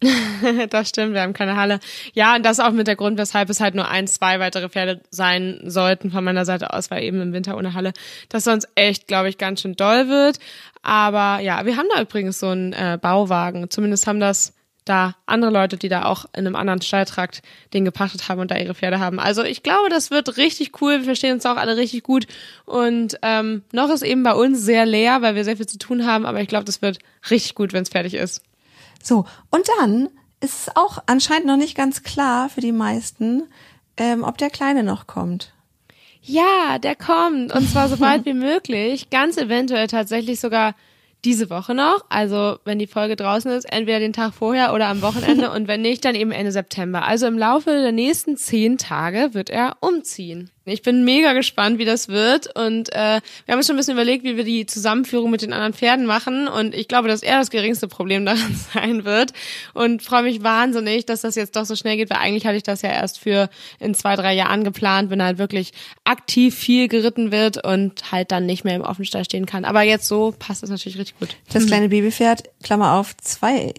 das 0.70 0.90
stimmt, 0.90 1.14
wir 1.14 1.22
haben 1.22 1.32
keine 1.32 1.56
Halle. 1.56 1.80
Ja, 2.12 2.36
und 2.36 2.44
das 2.44 2.60
auch 2.60 2.72
mit 2.72 2.86
der 2.86 2.96
Grund, 2.96 3.18
weshalb 3.18 3.48
es 3.48 3.60
halt 3.60 3.74
nur 3.74 3.88
ein, 3.88 4.06
zwei 4.06 4.38
weitere 4.40 4.68
Pferde 4.68 5.00
sein 5.10 5.60
sollten 5.64 6.10
von 6.10 6.22
meiner 6.22 6.44
Seite 6.44 6.72
aus, 6.72 6.90
weil 6.90 7.02
eben 7.02 7.20
im 7.20 7.32
Winter 7.32 7.56
ohne 7.56 7.74
Halle 7.74 7.92
das 8.28 8.44
sonst 8.44 8.68
echt, 8.74 9.08
glaube 9.08 9.28
ich, 9.28 9.38
ganz 9.38 9.62
schön 9.62 9.74
doll 9.74 10.08
wird. 10.08 10.38
Aber 10.82 11.40
ja, 11.40 11.64
wir 11.64 11.76
haben 11.76 11.88
da 11.94 12.02
übrigens 12.02 12.38
so 12.38 12.48
einen 12.48 12.72
äh, 12.72 12.98
Bauwagen. 13.00 13.70
Zumindest 13.70 14.06
haben 14.06 14.20
das 14.20 14.52
da 14.84 15.16
andere 15.26 15.50
Leute, 15.50 15.76
die 15.76 15.88
da 15.88 16.04
auch 16.04 16.26
in 16.26 16.46
einem 16.46 16.56
anderen 16.56 16.80
Stalltrakt 16.80 17.42
den 17.74 17.84
gepachtet 17.84 18.28
haben 18.28 18.40
und 18.40 18.50
da 18.50 18.56
ihre 18.56 18.74
Pferde 18.74 19.00
haben. 19.00 19.18
Also 19.18 19.42
ich 19.42 19.62
glaube, 19.62 19.88
das 19.90 20.10
wird 20.10 20.36
richtig 20.36 20.80
cool. 20.80 20.98
Wir 20.98 21.04
verstehen 21.04 21.34
uns 21.34 21.44
auch 21.44 21.56
alle 21.56 21.76
richtig 21.76 22.04
gut. 22.04 22.26
Und 22.66 23.18
ähm, 23.22 23.62
noch 23.72 23.90
ist 23.90 24.02
eben 24.02 24.22
bei 24.22 24.32
uns 24.32 24.60
sehr 24.60 24.86
leer, 24.86 25.22
weil 25.22 25.34
wir 25.34 25.44
sehr 25.44 25.56
viel 25.56 25.66
zu 25.66 25.78
tun 25.78 26.06
haben. 26.06 26.24
Aber 26.24 26.40
ich 26.40 26.48
glaube, 26.48 26.64
das 26.64 26.82
wird 26.82 26.98
richtig 27.30 27.56
gut, 27.56 27.72
wenn 27.72 27.82
es 27.82 27.88
fertig 27.88 28.14
ist. 28.14 28.42
So, 29.06 29.24
und 29.52 29.68
dann 29.78 30.08
ist 30.40 30.66
es 30.66 30.76
auch 30.76 30.98
anscheinend 31.06 31.46
noch 31.46 31.56
nicht 31.56 31.76
ganz 31.76 32.02
klar 32.02 32.48
für 32.48 32.60
die 32.60 32.72
meisten, 32.72 33.44
ähm, 33.96 34.24
ob 34.24 34.36
der 34.36 34.50
Kleine 34.50 34.82
noch 34.82 35.06
kommt. 35.06 35.52
Ja, 36.22 36.80
der 36.80 36.96
kommt. 36.96 37.54
Und 37.54 37.70
zwar 37.70 37.88
so 37.88 37.98
bald 37.98 38.24
wie 38.24 38.34
möglich. 38.34 39.08
Ganz 39.10 39.36
eventuell 39.36 39.86
tatsächlich 39.86 40.40
sogar 40.40 40.74
diese 41.24 41.50
Woche 41.50 41.72
noch. 41.72 42.04
Also 42.08 42.58
wenn 42.64 42.80
die 42.80 42.88
Folge 42.88 43.14
draußen 43.14 43.50
ist, 43.52 43.72
entweder 43.72 44.00
den 44.00 44.12
Tag 44.12 44.34
vorher 44.34 44.74
oder 44.74 44.88
am 44.88 45.02
Wochenende. 45.02 45.50
und 45.54 45.68
wenn 45.68 45.82
nicht, 45.82 46.04
dann 46.04 46.16
eben 46.16 46.32
Ende 46.32 46.50
September. 46.50 47.04
Also 47.04 47.28
im 47.28 47.38
Laufe 47.38 47.70
der 47.70 47.92
nächsten 47.92 48.36
zehn 48.36 48.76
Tage 48.76 49.34
wird 49.34 49.50
er 49.50 49.76
umziehen. 49.80 50.50
Ich 50.68 50.82
bin 50.82 51.04
mega 51.04 51.32
gespannt, 51.32 51.78
wie 51.78 51.84
das 51.84 52.08
wird. 52.08 52.54
Und 52.56 52.92
äh, 52.92 53.20
wir 53.44 53.52
haben 53.52 53.58
uns 53.58 53.66
schon 53.66 53.76
ein 53.76 53.78
bisschen 53.78 53.94
überlegt, 53.94 54.24
wie 54.24 54.36
wir 54.36 54.42
die 54.42 54.66
Zusammenführung 54.66 55.30
mit 55.30 55.42
den 55.42 55.52
anderen 55.52 55.74
Pferden 55.74 56.06
machen. 56.06 56.48
Und 56.48 56.74
ich 56.74 56.88
glaube, 56.88 57.06
dass 57.06 57.22
er 57.22 57.38
das 57.38 57.50
geringste 57.50 57.86
Problem 57.86 58.26
daran 58.26 58.56
sein 58.74 59.04
wird. 59.04 59.32
Und 59.74 60.02
freue 60.02 60.24
mich 60.24 60.42
wahnsinnig, 60.42 61.06
dass 61.06 61.20
das 61.20 61.36
jetzt 61.36 61.54
doch 61.54 61.64
so 61.64 61.76
schnell 61.76 61.96
geht, 61.96 62.10
weil 62.10 62.18
eigentlich 62.18 62.46
hatte 62.46 62.56
ich 62.56 62.64
das 62.64 62.82
ja 62.82 62.90
erst 62.90 63.20
für 63.20 63.48
in 63.78 63.94
zwei, 63.94 64.16
drei 64.16 64.34
Jahren 64.34 64.64
geplant, 64.64 65.08
wenn 65.10 65.20
er 65.20 65.26
halt 65.26 65.38
wirklich 65.38 65.72
aktiv 66.04 66.54
viel 66.56 66.88
geritten 66.88 67.30
wird 67.30 67.64
und 67.64 68.10
halt 68.10 68.32
dann 68.32 68.44
nicht 68.44 68.64
mehr 68.64 68.74
im 68.74 68.82
Offenstall 68.82 69.24
stehen 69.24 69.46
kann. 69.46 69.64
Aber 69.64 69.82
jetzt 69.82 70.08
so 70.08 70.34
passt 70.36 70.64
das 70.64 70.70
natürlich 70.70 70.98
richtig 70.98 71.18
gut. 71.20 71.36
Das 71.52 71.66
kleine 71.66 71.88
Babypferd, 71.88 72.50
Klammer 72.64 72.94
auf, 72.94 73.16
zwei, 73.18 73.72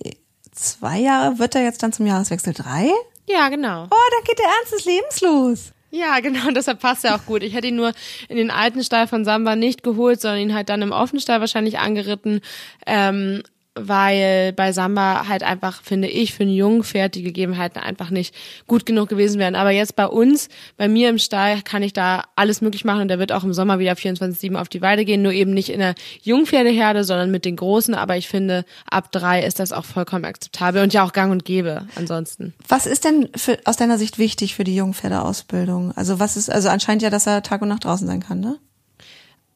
zwei 0.54 1.00
Jahre, 1.00 1.38
wird 1.38 1.54
er 1.56 1.64
jetzt 1.64 1.84
dann 1.84 1.92
zum 1.92 2.06
Jahreswechsel 2.06 2.54
drei? 2.54 2.90
Ja, 3.28 3.50
genau. 3.50 3.84
Oh, 3.84 4.10
dann 4.12 4.24
geht 4.26 4.40
der 4.40 4.46
Ernst 4.46 4.74
des 4.74 4.86
Lebens 4.86 5.22
los. 5.22 5.74
Ja, 5.90 6.20
genau, 6.20 6.52
deshalb 6.56 6.80
passt 6.80 7.06
er 7.06 7.16
auch 7.16 7.26
gut. 7.26 7.44
Ich 7.44 7.54
hätte 7.54 7.68
ihn 7.68 7.76
nur 7.76 7.94
in 8.30 8.38
den 8.38 8.52
alten 8.52 8.84
Stall 8.84 9.08
von 9.08 9.26
Samba 9.26 9.56
nicht 9.56 9.84
geholt, 9.84 10.22
sondern 10.22 10.42
ihn 10.42 10.54
halt 10.54 10.70
dann 10.70 10.82
im 10.82 10.92
offenen 10.92 11.22
Stall 11.22 11.40
wahrscheinlich 11.40 11.80
angeritten. 11.80 12.42
Ähm, 12.86 13.44
weil 13.80 14.54
bei 14.54 14.72
Samba 14.72 15.28
halt 15.28 15.44
einfach, 15.44 15.82
finde 15.84 16.08
ich, 16.08 16.34
für 16.34 16.44
einen 16.44 16.54
jungen 16.54 16.84
Pferd 16.84 17.16
die 17.16 17.24
Gegebenheiten 17.24 17.80
einfach 17.80 18.10
nicht 18.10 18.34
gut 18.68 18.86
genug 18.86 19.10
gewesen 19.10 19.40
wären. 19.40 19.56
Aber 19.56 19.72
jetzt 19.72 19.96
bei 19.96 20.08
uns, 20.08 20.50
bei 20.78 20.88
mir 20.88 21.10
im 21.10 21.18
Stall, 21.18 21.62
kann 21.62 21.84
ich 21.84 21.94
da 21.94 22.24
alles 22.36 22.62
möglich 22.62 22.86
machen 22.86 23.02
und 23.02 23.08
der 23.08 23.20
wird 23.20 23.32
auch 23.32 23.44
im 23.44 23.54
Sommer 23.54 23.80
wieder 23.80 23.94
24-7 23.94 24.56
auf 24.56 24.70
die 24.70 24.82
Weide 24.82 25.06
gehen, 25.06 25.22
nur 25.22 25.32
eben 25.32 25.54
nicht 25.54 25.70
in 25.70 25.80
der 25.80 25.96
Jungpferdeherde, 26.22 27.04
sondern 27.04 27.32
mit 27.32 27.46
den 27.46 27.56
Großen. 27.56 27.94
Aber 27.96 28.18
ich 28.18 28.28
finde, 28.28 28.66
ab 28.90 29.12
drei 29.12 29.44
ist 29.44 29.60
das 29.60 29.72
auch 29.72 29.86
vollkommen 29.86 30.26
akzeptabel 30.26 30.84
und 30.84 30.94
ja 30.94 31.04
auch 31.04 31.14
gang 31.14 31.32
und 31.32 31.46
gäbe 31.46 31.88
ansonsten. 31.96 32.54
Was 32.68 32.86
ist 32.86 33.06
denn 33.06 33.30
für, 33.36 33.60
aus 33.66 33.78
deiner 33.78 33.98
Sicht 33.98 34.18
wichtig 34.18 34.56
für 34.56 34.64
die 34.64 34.76
Jungpferdeausbildung? 34.76 35.92
Also 35.96 36.20
was 36.20 36.38
ist, 36.38 36.50
also 36.50 36.70
anscheinend 36.70 37.04
ja, 37.04 37.10
dass 37.10 37.28
er 37.28 37.44
Tag 37.44 37.62
und 37.62 37.70
Nacht 37.70 37.86
draußen 37.86 38.08
sein 38.08 38.22
kann, 38.22 38.40
ne? 38.40 38.58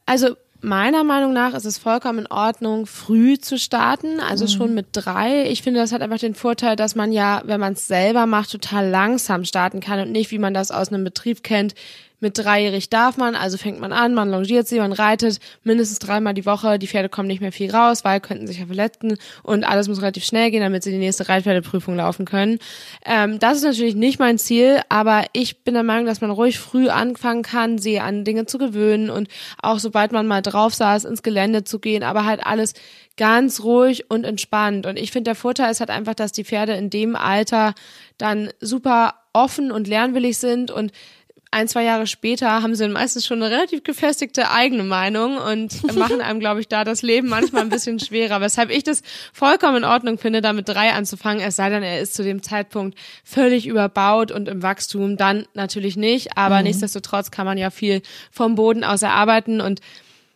Also 0.05 0.35
meiner 0.61 1.03
Meinung 1.03 1.33
nach 1.33 1.53
ist 1.53 1.65
es 1.65 1.77
vollkommen 1.77 2.19
in 2.19 2.27
Ordnung, 2.27 2.85
früh 2.85 3.37
zu 3.37 3.57
starten, 3.57 4.19
also 4.19 4.45
mhm. 4.45 4.49
schon 4.49 4.73
mit 4.73 4.87
drei. 4.91 5.49
Ich 5.49 5.61
finde, 5.63 5.79
das 5.79 5.91
hat 5.91 6.01
einfach 6.01 6.19
den 6.19 6.35
Vorteil, 6.35 6.75
dass 6.75 6.95
man 6.95 7.11
ja, 7.11 7.41
wenn 7.45 7.59
man 7.59 7.73
es 7.73 7.87
selber 7.87 8.25
macht, 8.25 8.51
total 8.51 8.89
langsam 8.89 9.43
starten 9.43 9.79
kann 9.79 9.99
und 9.99 10.11
nicht, 10.11 10.31
wie 10.31 10.39
man 10.39 10.53
das 10.53 10.71
aus 10.71 10.89
einem 10.89 11.03
Betrieb 11.03 11.43
kennt, 11.43 11.73
mit 12.21 12.37
dreijährig 12.37 12.89
darf 12.89 13.17
man, 13.17 13.35
also 13.35 13.57
fängt 13.57 13.79
man 13.79 13.91
an, 13.91 14.13
man 14.13 14.29
longiert 14.29 14.67
sie, 14.67 14.79
man 14.79 14.93
reitet 14.93 15.39
mindestens 15.63 15.99
dreimal 15.99 16.33
die 16.33 16.45
Woche. 16.45 16.79
Die 16.79 16.87
Pferde 16.87 17.09
kommen 17.09 17.27
nicht 17.27 17.41
mehr 17.41 17.51
viel 17.51 17.71
raus, 17.71 18.05
weil 18.05 18.19
könnten 18.21 18.47
sich 18.47 18.59
ja 18.59 18.67
verletzen 18.67 19.17
und 19.43 19.63
alles 19.63 19.87
muss 19.87 20.01
relativ 20.01 20.23
schnell 20.23 20.51
gehen, 20.51 20.61
damit 20.61 20.83
sie 20.83 20.91
die 20.91 20.97
nächste 20.97 21.27
Reitpferdeprüfung 21.27 21.95
laufen 21.95 22.25
können. 22.25 22.59
Ähm, 23.05 23.39
das 23.39 23.57
ist 23.57 23.63
natürlich 23.63 23.95
nicht 23.95 24.19
mein 24.19 24.37
Ziel, 24.37 24.81
aber 24.89 25.25
ich 25.33 25.63
bin 25.63 25.73
der 25.73 25.83
Meinung, 25.83 26.05
dass 26.05 26.21
man 26.21 26.31
ruhig 26.31 26.59
früh 26.59 26.89
anfangen 26.89 27.43
kann, 27.43 27.77
sie 27.77 27.99
an 27.99 28.23
Dinge 28.23 28.45
zu 28.45 28.57
gewöhnen 28.57 29.09
und 29.09 29.27
auch 29.61 29.79
sobald 29.79 30.11
man 30.11 30.27
mal 30.27 30.41
drauf 30.41 30.73
saß, 30.73 31.05
ins 31.05 31.23
Gelände 31.23 31.63
zu 31.63 31.79
gehen, 31.79 32.03
aber 32.03 32.25
halt 32.25 32.45
alles 32.45 32.73
ganz 33.17 33.61
ruhig 33.61 34.09
und 34.09 34.23
entspannt. 34.23 34.85
Und 34.85 34.97
ich 34.97 35.11
finde, 35.11 35.29
der 35.29 35.35
Vorteil 35.35 35.71
ist 35.71 35.79
halt 35.79 35.89
einfach, 35.89 36.15
dass 36.15 36.31
die 36.31 36.43
Pferde 36.43 36.73
in 36.73 36.89
dem 36.89 37.15
Alter 37.15 37.73
dann 38.17 38.49
super 38.59 39.15
offen 39.33 39.71
und 39.71 39.87
lernwillig 39.87 40.37
sind 40.37 40.71
und 40.71 40.91
ein, 41.51 41.67
zwei 41.67 41.83
Jahre 41.83 42.07
später 42.07 42.61
haben 42.61 42.75
sie 42.75 42.87
meistens 42.87 43.25
schon 43.25 43.43
eine 43.43 43.53
relativ 43.53 43.83
gefestigte 43.83 44.51
eigene 44.51 44.83
Meinung 44.83 45.37
und 45.37 45.83
machen 45.97 46.21
einem, 46.21 46.39
glaube 46.39 46.61
ich, 46.61 46.69
da 46.69 46.85
das 46.85 47.01
Leben 47.01 47.27
manchmal 47.27 47.61
ein 47.61 47.69
bisschen 47.69 47.99
schwerer. 47.99 48.39
Weshalb 48.39 48.69
ich 48.69 48.83
das 48.83 49.03
vollkommen 49.33 49.77
in 49.77 49.83
Ordnung 49.83 50.17
finde, 50.17 50.41
da 50.41 50.53
mit 50.53 50.69
drei 50.69 50.93
anzufangen, 50.93 51.43
es 51.43 51.57
sei 51.57 51.69
denn, 51.69 51.83
er 51.83 51.99
ist 51.99 52.15
zu 52.15 52.23
dem 52.23 52.41
Zeitpunkt 52.41 52.97
völlig 53.25 53.67
überbaut 53.67 54.31
und 54.31 54.47
im 54.47 54.63
Wachstum, 54.63 55.17
dann 55.17 55.45
natürlich 55.53 55.97
nicht. 55.97 56.37
Aber 56.37 56.59
mhm. 56.59 56.63
nichtsdestotrotz 56.63 57.31
kann 57.31 57.45
man 57.45 57.57
ja 57.57 57.69
viel 57.69 58.01
vom 58.31 58.55
Boden 58.55 58.85
aus 58.85 59.01
erarbeiten 59.01 59.59
und 59.59 59.81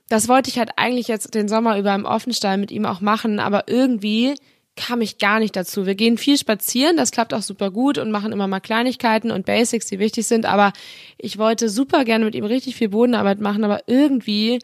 das 0.10 0.28
wollte 0.28 0.50
ich 0.50 0.60
halt 0.60 0.72
eigentlich 0.76 1.08
jetzt 1.08 1.34
den 1.34 1.48
Sommer 1.48 1.80
über 1.80 1.96
im 1.96 2.06
Offenstall 2.06 2.58
mit 2.58 2.70
ihm 2.70 2.86
auch 2.86 3.02
machen, 3.02 3.40
aber 3.40 3.64
irgendwie 3.68 4.36
kam 4.76 5.02
ich 5.02 5.18
gar 5.18 5.40
nicht 5.40 5.56
dazu. 5.56 5.86
Wir 5.86 5.96
gehen 5.96 6.18
viel 6.18 6.38
spazieren, 6.38 6.98
das 6.98 7.12
klappt 7.12 7.34
auch 7.34 7.42
super 7.42 7.72
gut 7.72 7.98
und 7.98 8.12
machen 8.12 8.32
immer 8.32 8.48
mal 8.48 8.60
Kleinigkeiten 8.60 9.32
und 9.32 9.46
Basics, 9.46 9.88
die 9.88 10.00
wichtig 10.00 10.28
sind, 10.28 10.46
aber 10.46 10.74
ich 11.18 11.38
wollte 11.38 11.70
super 11.70 12.04
gerne 12.04 12.26
mit 12.26 12.36
ihm 12.36 12.46
richtig 12.46 12.76
viel 12.76 12.90
Bodenarbeit 12.90 13.40
machen, 13.40 13.64
aber 13.64 13.84
irgendwie 13.88 14.60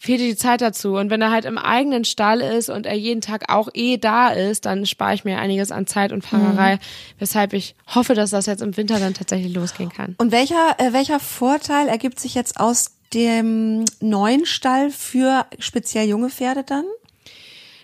fehlte 0.00 0.24
die 0.24 0.36
Zeit 0.36 0.62
dazu. 0.62 0.94
Und 0.96 1.10
wenn 1.10 1.20
er 1.20 1.30
halt 1.30 1.44
im 1.44 1.58
eigenen 1.58 2.04
Stall 2.04 2.40
ist 2.40 2.70
und 2.70 2.86
er 2.86 2.96
jeden 2.96 3.20
Tag 3.20 3.52
auch 3.52 3.68
eh 3.74 3.98
da 3.98 4.28
ist, 4.30 4.64
dann 4.64 4.86
spare 4.86 5.14
ich 5.14 5.24
mir 5.24 5.38
einiges 5.38 5.70
an 5.70 5.86
Zeit 5.86 6.12
und 6.12 6.22
Fangerei, 6.22 6.76
mhm. 6.76 6.80
weshalb 7.18 7.52
ich 7.52 7.74
hoffe, 7.94 8.14
dass 8.14 8.30
das 8.30 8.46
jetzt 8.46 8.62
im 8.62 8.76
Winter 8.76 8.98
dann 8.98 9.12
tatsächlich 9.12 9.54
losgehen 9.54 9.90
kann. 9.90 10.16
Und 10.18 10.32
welcher, 10.32 10.74
äh, 10.78 10.94
welcher 10.94 11.20
Vorteil 11.20 11.86
ergibt 11.86 12.18
sich 12.18 12.34
jetzt 12.34 12.58
aus 12.58 12.96
dem 13.12 13.84
neuen 14.00 14.46
Stall 14.46 14.90
für 14.90 15.46
speziell 15.58 16.08
junge 16.08 16.30
Pferde 16.30 16.64
dann? 16.64 16.84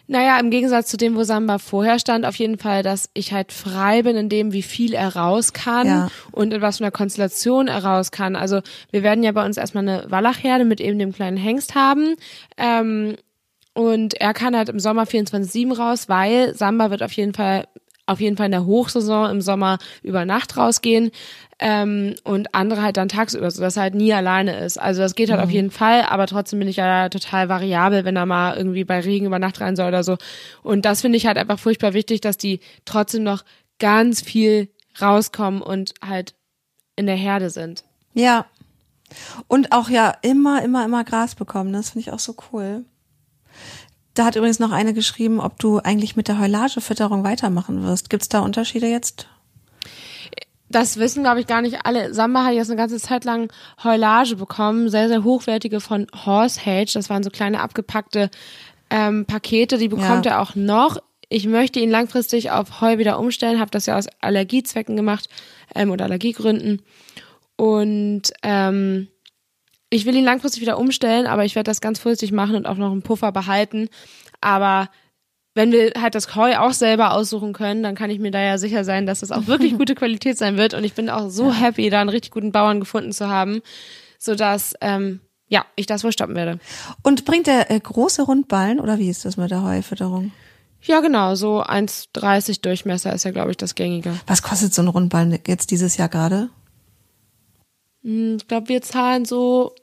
Naja, 0.09 0.39
im 0.39 0.51
Gegensatz 0.51 0.89
zu 0.89 0.97
dem, 0.97 1.17
wo 1.17 1.25
Samba 1.25 1.59
vorher 1.59 1.99
stand, 1.99 2.25
auf 2.25 2.37
jeden 2.37 2.59
Fall, 2.59 2.83
dass 2.83 3.11
ich 3.15 3.33
halt 3.33 3.53
frei 3.53 4.03
bin 4.03 4.17
in 4.17 4.29
dem, 4.29 4.53
wie 4.53 4.63
viel 4.63 4.95
er 4.95 5.17
raus 5.17 5.53
kann 5.53 5.87
ja. 5.87 6.09
und 6.31 6.53
in 6.53 6.61
was 6.61 6.79
für 6.79 6.85
einer 6.85 6.93
Konstellation 6.93 7.67
er 7.67 7.85
raus 7.85 8.13
kann. 8.13 8.37
Also 8.37 8.61
wir 8.93 9.03
werden 9.03 9.25
ja 9.25 9.33
bei 9.33 9.45
uns 9.45 9.57
erstmal 9.57 9.89
eine 9.89 10.11
Wallachherde 10.11 10.65
mit 10.65 10.81
eben 10.81 10.99
dem 10.99 11.13
kleinen 11.13 11.37
Hengst 11.37 11.75
haben. 11.75 12.15
Ähm, 12.57 13.17
und 13.75 14.15
er 14.15 14.33
kann 14.33 14.57
halt 14.57 14.71
im 14.71 14.81
Sommer 14.81 15.05
24-7 15.05 15.77
raus, 15.77 16.09
weil 16.09 16.55
Samba 16.55 16.91
wird 16.91 17.03
auf 17.03 17.13
jeden 17.13 17.35
Fall 17.35 17.67
auf 18.07 18.21
jeden 18.21 18.37
Fall 18.37 18.47
in 18.47 18.53
der 18.53 18.67
Hochsaison 18.67 19.31
im 19.31 19.41
Sommer 19.41 19.79
über 20.03 20.25
Nacht 20.25 20.57
rausgehen 20.57 21.11
ähm, 21.59 22.15
und 22.25 22.55
andere 22.55 22.83
halt 22.83 22.97
dann 22.97 23.09
tagsüber, 23.09 23.51
so 23.51 23.61
dass 23.61 23.77
er 23.77 23.85
halt 23.85 23.95
nie 23.95 24.13
alleine 24.13 24.59
ist. 24.59 24.79
Also 24.79 25.03
das 25.03 25.15
geht 25.15 25.31
halt 25.31 25.41
mhm. 25.41 25.45
auf 25.45 25.51
jeden 25.51 25.71
Fall, 25.71 26.03
aber 26.03 26.27
trotzdem 26.27 26.59
bin 26.59 26.69
ich 26.69 26.77
ja 26.77 27.09
total 27.09 27.49
variabel, 27.49 28.05
wenn 28.05 28.17
er 28.17 28.27
mal 28.27 28.57
irgendwie 28.57 28.85
bei 28.85 29.01
Regen 29.01 29.27
über 29.27 29.39
Nacht 29.39 29.61
rein 29.61 29.77
soll 29.77 29.89
oder 29.89 30.05
so. 30.05 30.17
Und 30.63 30.85
das 30.85 31.01
finde 31.01 31.17
ich 31.17 31.27
halt 31.27 31.39
einfach 31.39 31.59
furchtbar 31.59 31.95
wichtig, 31.95 32.21
dass 32.21 32.37
die 32.37 32.61
trotzdem 32.85 33.23
noch 33.23 33.45
ganz 33.79 34.23
viel 34.23 34.69
rauskommen 35.01 35.63
und 35.63 35.95
halt 36.07 36.35
in 36.95 37.07
der 37.07 37.17
Herde 37.17 37.51
sind. 37.51 37.85
Ja. 38.15 38.47
Und 39.47 39.73
auch 39.73 39.89
ja 39.89 40.15
immer, 40.23 40.63
immer, 40.63 40.85
immer 40.85 41.05
Gras 41.05 41.35
bekommen. 41.35 41.73
Das 41.73 41.91
finde 41.91 42.09
ich 42.09 42.13
auch 42.13 42.19
so 42.19 42.35
cool. 42.53 42.85
Da 44.17 44.25
hat 44.25 44.35
übrigens 44.35 44.59
noch 44.59 44.73
eine 44.73 44.95
geschrieben, 44.95 45.41
ob 45.41 45.59
du 45.59 45.79
eigentlich 45.79 46.17
mit 46.17 46.27
der 46.27 46.39
Heulagefütterung 46.41 47.23
weitermachen 47.23 47.85
wirst. 47.85 48.09
Gibt 48.09 48.23
es 48.23 48.31
da 48.31 48.41
Unterschiede 48.41 48.87
jetzt? 48.87 49.29
Das 50.71 50.97
wissen, 50.97 51.23
glaube 51.23 51.41
ich, 51.41 51.47
gar 51.47 51.61
nicht 51.61 51.85
alle. 51.85 52.15
Samba 52.15 52.45
hat 52.45 52.55
jetzt 52.55 52.71
eine 52.71 52.79
ganze 52.79 52.99
Zeit 52.99 53.27
lang 53.27 53.53
Heulage 53.85 54.37
bekommen, 54.37 54.89
sehr, 54.89 55.09
sehr 55.09 55.23
hochwertige 55.23 55.81
von 55.81 56.07
Horsehage. 56.25 56.93
Das 56.95 57.11
waren 57.11 57.23
so 57.23 57.29
kleine 57.29 57.61
abgepackte 57.61 58.31
ähm, 58.89 59.27
Pakete, 59.27 59.77
die 59.77 59.89
bekommt 59.89 60.25
ja. 60.25 60.33
er 60.33 60.41
auch 60.41 60.55
noch. 60.55 60.99
ich 61.29 61.47
möchte 61.47 61.81
ihn 61.81 61.91
langfristig 61.91 62.53
auf 62.53 62.81
Heu 62.81 62.97
wieder 62.97 63.19
umstellen, 63.19 63.61
habe 63.61 63.71
das 63.71 63.85
ja 63.85 63.99
aus 63.99 64.07
Allergiezwecken 64.21 64.97
gemacht 64.97 65.29
ähm, 65.75 65.91
oder 65.91 66.07
Allergiegründen. 66.07 66.81
Und 67.57 68.33
ähm, 68.43 69.09
ich 69.97 70.07
will 70.07 70.15
ihn 70.15 70.25
langfristig 70.25 70.61
wieder 70.61 70.79
umstellen, 70.79 71.27
aber 71.27 71.45
ich 71.45 71.55
werde 71.55 71.71
das 71.71 71.81
ganz 71.81 71.99
vorsichtig 71.99 72.33
machen 72.33 72.55
und 72.55 72.67
auch 72.67 72.77
noch 72.77 72.93
einen 72.93 73.03
Puffer 73.03 73.33
behalten. 73.33 73.89
Aber 74.41 74.89
wenn 75.55 75.73
wir 75.73 75.93
halt 76.01 76.15
das 76.15 76.37
Heu 76.37 76.57
auch 76.59 76.73
selber 76.73 77.13
aussuchen 77.13 77.53
können, 77.55 77.83
dann 77.83 77.95
kann 77.95 78.11
ich 78.11 78.19
mir 78.19 78.31
da 78.31 78.41
ja 78.41 78.59
sicher 78.59 78.85
sein, 78.85 79.07
dass 79.07 79.23
es 79.23 79.33
auch 79.33 79.47
wirklich 79.47 79.77
gute 79.77 79.95
Qualität 79.95 80.37
sein 80.39 80.57
wird. 80.57 80.75
Und 80.75 80.85
ich 80.85 80.93
bin 80.93 81.09
auch 81.09 81.31
so 81.31 81.53
happy, 81.53 81.89
da 81.91 82.01
einen 82.01 82.11
richtig 82.11 82.31
guten 82.31 82.53
Bauern 82.53 82.81
gefunden 82.81 83.13
zu 83.13 83.29
haben, 83.29 83.63
sodass 84.19 84.75
ähm, 84.83 85.21
ja, 85.49 85.65
ich 85.77 85.87
das 85.87 86.05
wohl 86.05 86.13
stoppen 86.13 86.35
werde. 86.35 86.59
Und 87.03 87.25
bringt 87.25 87.47
der 87.47 87.71
äh, 87.71 87.81
große 87.81 88.23
Rundballen 88.23 88.81
oder 88.81 88.99
wie 88.99 89.09
ist 89.09 89.25
das 89.25 89.37
mit 89.37 89.51
der 89.51 89.63
Heufütterung? 89.63 90.33
Ja, 90.83 91.01
genau, 91.01 91.35
so 91.35 91.63
1,30 91.63 92.61
Durchmesser 92.61 93.13
ist 93.13 93.25
ja, 93.25 93.31
glaube 93.31 93.51
ich, 93.51 93.57
das 93.57 93.75
gängige. 93.75 94.13
Was 94.27 94.43
kostet 94.43 94.75
so 94.75 94.83
ein 94.83 94.89
Rundballen 94.89 95.39
jetzt 95.47 95.71
dieses 95.71 95.97
Jahr 95.97 96.09
gerade? 96.09 96.51
Hm, 98.03 98.37
Ich 98.39 98.47
glaube, 98.47 98.69
wir 98.69 98.83
zahlen 98.83 99.25
so 99.25 99.75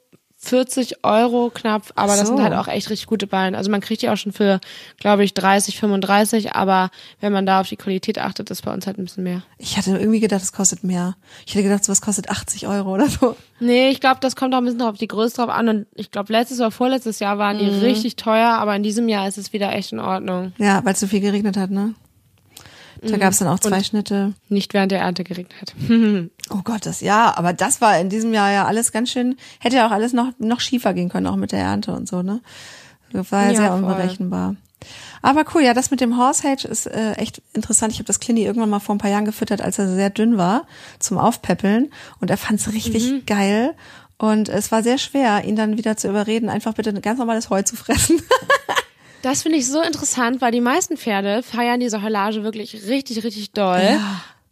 40 0.48 1.04
Euro 1.04 1.50
knapp, 1.52 1.82
aber 1.96 2.16
das 2.16 2.28
So. 2.28 2.36
sind 2.36 2.42
halt 2.44 2.54
auch 2.54 2.68
echt 2.68 2.90
richtig 2.90 3.06
gute 3.06 3.26
Ballen. 3.26 3.54
Also 3.54 3.70
man 3.70 3.80
kriegt 3.80 4.02
die 4.02 4.08
auch 4.08 4.16
schon 4.16 4.32
für, 4.32 4.60
glaube 4.98 5.24
ich, 5.24 5.34
30, 5.34 5.78
35, 5.78 6.54
aber 6.54 6.90
wenn 7.20 7.32
man 7.32 7.46
da 7.46 7.60
auf 7.60 7.68
die 7.68 7.76
Qualität 7.76 8.18
achtet, 8.18 8.50
ist 8.50 8.62
bei 8.64 8.72
uns 8.72 8.86
halt 8.86 8.98
ein 8.98 9.04
bisschen 9.04 9.24
mehr. 9.24 9.42
Ich 9.58 9.76
hatte 9.76 9.90
irgendwie 9.96 10.20
gedacht, 10.20 10.42
es 10.42 10.52
kostet 10.52 10.84
mehr. 10.84 11.16
Ich 11.46 11.54
hätte 11.54 11.64
gedacht, 11.64 11.84
sowas 11.84 12.00
kostet 12.00 12.30
80 12.30 12.66
Euro 12.68 12.94
oder 12.94 13.08
so. 13.08 13.36
Nee, 13.60 13.88
ich 13.88 14.00
glaube, 14.00 14.18
das 14.20 14.36
kommt 14.36 14.54
auch 14.54 14.58
ein 14.58 14.64
bisschen 14.64 14.82
auf 14.82 14.98
die 14.98 15.08
Größe 15.08 15.36
drauf 15.36 15.48
an. 15.50 15.68
Und 15.68 15.86
ich 15.94 16.10
glaube, 16.10 16.32
letztes 16.32 16.58
oder 16.60 16.70
vorletztes 16.70 17.18
Jahr 17.18 17.38
waren 17.38 17.58
die 17.58 17.66
Mhm. 17.66 17.80
richtig 17.80 18.16
teuer, 18.16 18.50
aber 18.50 18.74
in 18.76 18.82
diesem 18.82 19.08
Jahr 19.08 19.26
ist 19.28 19.38
es 19.38 19.52
wieder 19.52 19.72
echt 19.72 19.92
in 19.92 20.00
Ordnung. 20.00 20.52
Ja, 20.58 20.84
weil 20.84 20.92
es 20.94 21.00
so 21.00 21.06
viel 21.06 21.20
geregnet 21.20 21.56
hat, 21.56 21.70
ne? 21.70 21.94
Da 23.02 23.18
gab 23.18 23.32
es 23.32 23.38
dann 23.38 23.48
auch 23.48 23.58
zwei 23.58 23.82
Schnitte. 23.82 24.32
Nicht 24.48 24.72
während 24.72 24.90
der 24.90 25.00
Ernte 25.00 25.24
geregnet 25.24 25.54
hat. 25.60 25.74
Oh 26.50 26.60
Gott, 26.62 26.84
das 26.86 27.00
ja, 27.00 27.36
aber 27.36 27.52
das 27.52 27.80
war 27.80 27.98
in 27.98 28.08
diesem 28.10 28.34
Jahr 28.34 28.50
ja 28.52 28.64
alles 28.66 28.92
ganz 28.92 29.10
schön, 29.10 29.36
hätte 29.60 29.76
ja 29.76 29.86
auch 29.86 29.90
alles 29.92 30.12
noch, 30.12 30.32
noch 30.38 30.60
schiefer 30.60 30.92
gehen 30.92 31.08
können, 31.08 31.26
auch 31.26 31.36
mit 31.36 31.52
der 31.52 31.60
Ernte 31.60 31.92
und 31.94 32.06
so, 32.08 32.22
ne? 32.22 32.40
Das 33.12 33.32
war 33.32 33.44
ja, 33.44 33.50
Ja, 33.50 33.56
sehr 33.56 33.68
voll. 33.70 33.78
unberechenbar. 33.84 34.56
Aber 35.22 35.44
cool, 35.54 35.62
ja, 35.62 35.72
das 35.72 35.90
mit 35.90 36.02
dem 36.02 36.18
Horsehage 36.18 36.68
ist 36.68 36.86
äh, 36.86 37.12
echt 37.12 37.40
interessant. 37.54 37.92
Ich 37.94 37.98
habe 37.98 38.06
das 38.06 38.20
Clini 38.20 38.42
irgendwann 38.42 38.68
mal 38.68 38.80
vor 38.80 38.94
ein 38.94 38.98
paar 38.98 39.10
Jahren 39.10 39.24
gefüttert, 39.24 39.62
als 39.62 39.78
er 39.78 39.88
sehr 39.88 40.10
dünn 40.10 40.36
war, 40.36 40.66
zum 40.98 41.16
Aufpäppeln. 41.16 41.90
Und 42.20 42.30
er 42.30 42.36
fand 42.36 42.60
es 42.60 42.70
richtig 42.74 43.10
Mhm. 43.10 43.22
geil. 43.24 43.74
Und 44.18 44.50
es 44.50 44.70
war 44.70 44.82
sehr 44.82 44.98
schwer, 44.98 45.44
ihn 45.44 45.56
dann 45.56 45.78
wieder 45.78 45.96
zu 45.96 46.08
überreden, 46.08 46.50
einfach 46.50 46.74
bitte 46.74 46.90
ein 46.90 47.00
ganz 47.00 47.18
normales 47.18 47.48
Heu 47.48 47.62
zu 47.62 47.76
fressen. 47.76 48.20
Das 49.22 49.40
finde 49.42 49.56
ich 49.56 49.66
so 49.66 49.80
interessant, 49.80 50.42
weil 50.42 50.52
die 50.52 50.60
meisten 50.60 50.98
Pferde 50.98 51.42
feiern 51.42 51.80
diese 51.80 52.02
Heulage 52.02 52.42
wirklich 52.44 52.74
richtig, 52.86 53.24
richtig 53.24 53.52
doll. 53.52 53.98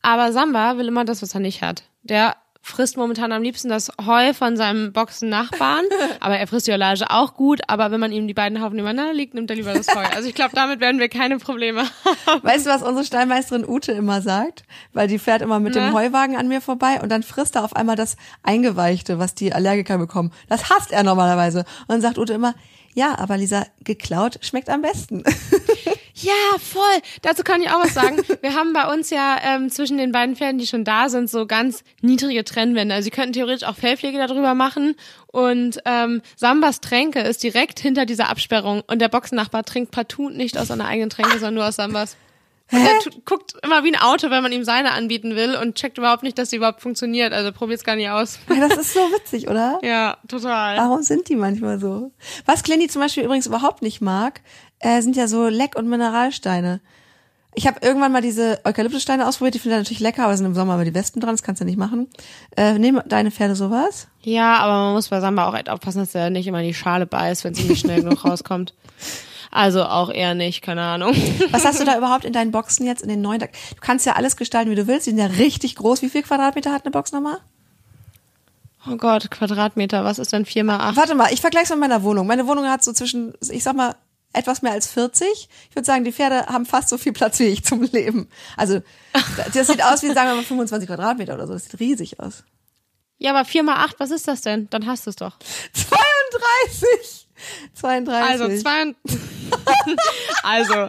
Aber 0.03 0.33
Samba 0.33 0.77
will 0.79 0.89
immer 0.89 1.05
das, 1.05 1.23
was 1.23 1.35
er 1.35 1.41
nicht 1.41 1.63
hat. 1.63 1.85
Der 2.03 2.37
frisst 2.63 2.97
momentan 2.97 3.33
am 3.33 3.43
liebsten 3.43 3.69
das 3.69 3.91
Heu 4.05 4.33
von 4.35 4.57
seinem 4.57 4.93
Boxen-Nachbarn. 4.93 5.85
aber 6.21 6.39
er 6.39 6.47
frisst 6.47 6.69
die 6.69 6.73
Heulage 6.73 7.11
auch 7.11 7.35
gut. 7.35 7.61
Aber 7.67 7.91
wenn 7.91 8.01
man 8.01 8.13
ihm 8.13 8.29
die 8.29 8.35
beiden 8.35 8.63
Haufen 8.63 8.77
nebeneinander 8.77 9.13
legt, 9.13 9.35
nimmt 9.35 9.51
er 9.51 9.57
lieber 9.57 9.75
das 9.75 9.89
Heu. 9.89 10.05
Also 10.15 10.29
ich 10.29 10.35
glaube, 10.35 10.55
damit 10.55 10.81
werden 10.81 11.01
wir 11.01 11.09
keine 11.09 11.39
Probleme 11.39 11.83
haben. 12.27 12.43
Weißt 12.43 12.67
du, 12.67 12.71
was 12.71 12.83
unsere 12.83 13.05
Stallmeisterin 13.05 13.69
Ute 13.69 13.93
immer 13.93 14.23
sagt? 14.23 14.63
Weil 14.93 15.09
die 15.09 15.19
fährt 15.19 15.43
immer 15.43 15.59
mit 15.59 15.75
dem 15.75 15.87
Na? 15.87 15.93
Heuwagen 15.93 16.37
an 16.37 16.49
mir 16.49 16.61
vorbei 16.61 17.01
und 17.03 17.11
dann 17.11 17.23
frisst 17.23 17.57
er 17.57 17.65
auf 17.65 17.75
einmal 17.75 17.97
das 17.97 18.17
Eingeweichte, 18.43 19.19
was 19.19 19.35
die 19.35 19.53
Allergiker 19.53 19.99
bekommen. 19.99 20.33
Das 20.49 20.71
hasst 20.71 20.93
er 20.93 21.03
normalerweise. 21.03 21.61
Und 21.61 21.89
dann 21.89 22.01
sagt 22.01 22.19
Ute 22.19 22.33
immer, 22.33 22.55
ja, 22.95 23.19
aber 23.19 23.37
Lisa, 23.39 23.67
geklaut 23.83 24.39
schmeckt 24.43 24.69
am 24.69 24.83
besten. 24.83 25.25
Ja, 26.23 26.59
voll. 26.59 26.83
Dazu 27.23 27.43
kann 27.43 27.61
ich 27.63 27.69
auch 27.69 27.83
was 27.83 27.95
sagen. 27.95 28.23
Wir 28.41 28.55
haben 28.55 28.73
bei 28.73 28.93
uns 28.93 29.11
ja 29.11 29.39
ähm, 29.43 29.71
zwischen 29.71 29.99
den 29.99 30.13
beiden 30.13 30.37
Pferden, 30.37 30.59
die 30.59 30.67
schon 30.67 30.85
da 30.85 31.09
sind, 31.09 31.29
so 31.29 31.47
ganz 31.47 31.83
niedrige 32.01 32.45
Trennwände. 32.45 32.95
Also 32.95 33.05
sie 33.05 33.11
könnten 33.11 33.33
theoretisch 33.33 33.67
auch 33.67 33.77
Fellpflege 33.77 34.19
darüber 34.19 34.55
machen. 34.55 34.95
Und 35.27 35.81
ähm, 35.85 36.23
Sambas 36.37 36.81
Tränke 36.81 37.21
ist 37.21 37.43
direkt 37.43 37.81
hinter 37.81 38.07
dieser 38.07 38.29
Absperrung. 38.29 38.83
Und 38.87 39.01
der 39.01 39.09
Boxennachbar 39.09 39.65
trinkt 39.65 39.91
partout 39.91 40.31
nicht 40.31 40.57
aus 40.59 40.69
seiner 40.69 40.87
eigenen 40.87 41.11
Tränke, 41.11 41.33
sondern 41.33 41.55
nur 41.55 41.69
aus 41.69 41.77
Sambas. 41.77 42.17
Der 42.73 42.99
tut, 43.01 43.25
guckt 43.27 43.55
immer 43.63 43.85
wie 43.85 43.95
ein 43.95 44.01
Auto, 44.01 44.31
wenn 44.31 44.43
man 44.43 44.51
ihm 44.53 44.65
seine 44.65 44.93
anbieten 44.93 45.37
will 45.37 45.57
und 45.57 45.75
checkt 45.75 45.99
überhaupt 45.99 46.23
nicht, 46.23 46.39
dass 46.39 46.51
sie 46.51 46.57
überhaupt 46.57 46.81
funktioniert. 46.81 47.33
Also 47.33 47.53
probiert's 47.53 47.85
gar 47.85 47.97
nicht 47.97 48.09
aus. 48.09 48.39
Das 48.49 48.77
ist 48.79 48.95
so 48.95 49.01
witzig, 49.13 49.49
oder? 49.49 49.79
Ja, 49.83 50.17
total. 50.27 50.79
Warum 50.79 51.03
sind 51.03 51.29
die 51.29 51.37
manchmal 51.37 51.79
so? 51.79 52.13
Was 52.47 52.63
Clinny 52.63 52.89
zum 52.89 53.03
Beispiel 53.03 53.25
übrigens 53.25 53.47
überhaupt 53.47 53.83
nicht 53.83 54.01
mag, 54.01 54.41
äh, 54.79 55.03
sind 55.03 55.17
ja 55.17 55.27
so 55.29 55.49
Leck- 55.49 55.77
und 55.77 55.89
Mineralsteine. 55.89 56.81
Ich 57.55 57.67
habe 57.67 57.81
irgendwann 57.83 58.13
mal 58.13 58.23
diese 58.23 58.61
Eukalyptussteine 58.65 59.29
ausprobiert, 59.29 59.55
die 59.55 59.59
finde 59.59 59.77
ich 59.77 59.81
natürlich 59.81 60.01
lecker, 60.01 60.25
aber 60.25 60.37
sind 60.37 60.47
im 60.47 60.55
Sommer 60.55 60.75
aber 60.75 60.87
die 60.87 60.95
Wespen 60.95 61.21
dran, 61.21 61.35
das 61.35 61.43
kannst 61.43 61.61
du 61.61 61.67
nicht 61.67 61.77
machen. 61.77 62.09
Äh, 62.57 62.79
nehmen 62.79 63.03
deine 63.07 63.31
Pferde 63.31 63.55
sowas? 63.55 64.09
Ja, 64.23 64.57
aber 64.57 64.73
man 64.85 64.95
muss 64.95 65.09
bei 65.09 65.21
Samba 65.21 65.47
auch 65.47 65.55
echt 65.55 65.69
aufpassen, 65.69 65.99
dass 65.99 66.15
er 66.15 66.31
nicht 66.31 66.47
immer 66.47 66.61
in 66.61 66.69
die 66.69 66.75
Schale 66.75 67.05
beißt, 67.05 67.45
wenn 67.45 67.53
sie 67.53 67.65
nicht 67.65 67.81
schnell 67.81 68.03
genug 68.03 68.25
rauskommt. 68.25 68.73
Also 69.53 69.85
auch 69.85 70.11
eher 70.11 70.35
nicht, 70.35 70.63
keine 70.63 70.81
Ahnung. 70.81 71.15
Was 71.51 71.67
hast 71.67 71.79
du 71.79 71.85
da 71.85 71.97
überhaupt 71.99 72.25
in 72.25 72.33
deinen 72.33 72.51
Boxen 72.51 72.87
jetzt 72.87 73.03
in 73.03 73.09
den 73.11 73.21
neuen? 73.21 73.39
Du 73.39 73.49
kannst 73.81 74.07
ja 74.07 74.15
alles 74.15 74.37
gestalten, 74.37 74.71
wie 74.71 74.75
du 74.75 74.87
willst. 74.87 75.07
Die 75.07 75.11
sind 75.11 75.19
ja 75.19 75.27
richtig 75.27 75.77
groß. 75.77 76.01
Wie 76.01 76.09
viel 76.09 76.23
Quadratmeter 76.23 76.73
hat 76.73 76.85
eine 76.85 76.91
Box 76.91 77.13
nochmal? 77.13 77.39
Oh 78.91 78.97
Gott, 78.97 79.31
Quadratmeter, 79.31 80.05
was 80.05 80.19
ist 80.19 80.33
denn 80.33 80.47
4 80.47 80.65
mal 80.65 80.81
8? 80.81 80.97
Warte 80.97 81.15
mal, 81.15 81.33
ich 81.33 81.43
vergleiche 81.43 81.75
mit 81.75 81.81
meiner 81.81 82.03
Wohnung. 82.03 82.27
Meine 82.27 82.49
Wohnung 82.49 82.67
hat 82.67 82.83
so 82.83 82.93
zwischen, 82.93 83.35
ich 83.51 83.63
sag 83.63 83.77
mal, 83.77 83.95
etwas 84.33 84.63
mehr 84.63 84.73
als 84.73 84.89
40. 84.89 85.29
Ich 85.69 85.77
würde 85.77 85.85
sagen, 85.85 86.05
die 86.05 86.13
Pferde 86.13 86.47
haben 86.47 86.65
fast 86.65 86.89
so 86.89 86.97
viel 86.97 87.13
Platz 87.13 87.39
wie 87.39 87.45
ich 87.45 87.63
zum 87.63 87.83
Leben. 87.83 88.29
Also, 88.57 88.81
das 89.53 89.67
sieht 89.67 89.85
aus 89.85 90.03
wie, 90.03 90.13
sagen 90.13 90.31
wir 90.31 90.37
mal, 90.37 90.45
25 90.45 90.89
Quadratmeter 90.89 91.35
oder 91.35 91.47
so. 91.47 91.53
Das 91.53 91.65
sieht 91.65 91.79
riesig 91.79 92.21
aus. 92.21 92.43
Ja, 93.19 93.33
aber 93.35 93.45
4 93.45 93.63
mal 93.63 93.85
8, 93.85 94.01
was 94.01 94.11
ist 94.11 94.27
das 94.27 94.41
denn? 94.41 94.69
Dann 94.71 94.87
hast 94.87 95.07
du 95.07 95.11
es 95.11 95.17
doch. 95.17 95.37
32! 95.75 97.29
32. 97.75 98.31
Also, 98.31 98.61
zwei, 98.63 98.95
also, 100.43 100.89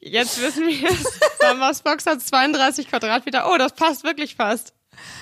jetzt 0.00 0.40
wissen 0.40 0.66
wir 0.66 0.90
es. 0.90 1.20
Sambas 1.40 1.82
Box 1.82 2.06
hat 2.06 2.20
32 2.22 2.88
Quadratmeter. 2.88 3.50
Oh, 3.50 3.56
das 3.56 3.72
passt 3.72 4.04
wirklich 4.04 4.36
fast. 4.36 4.72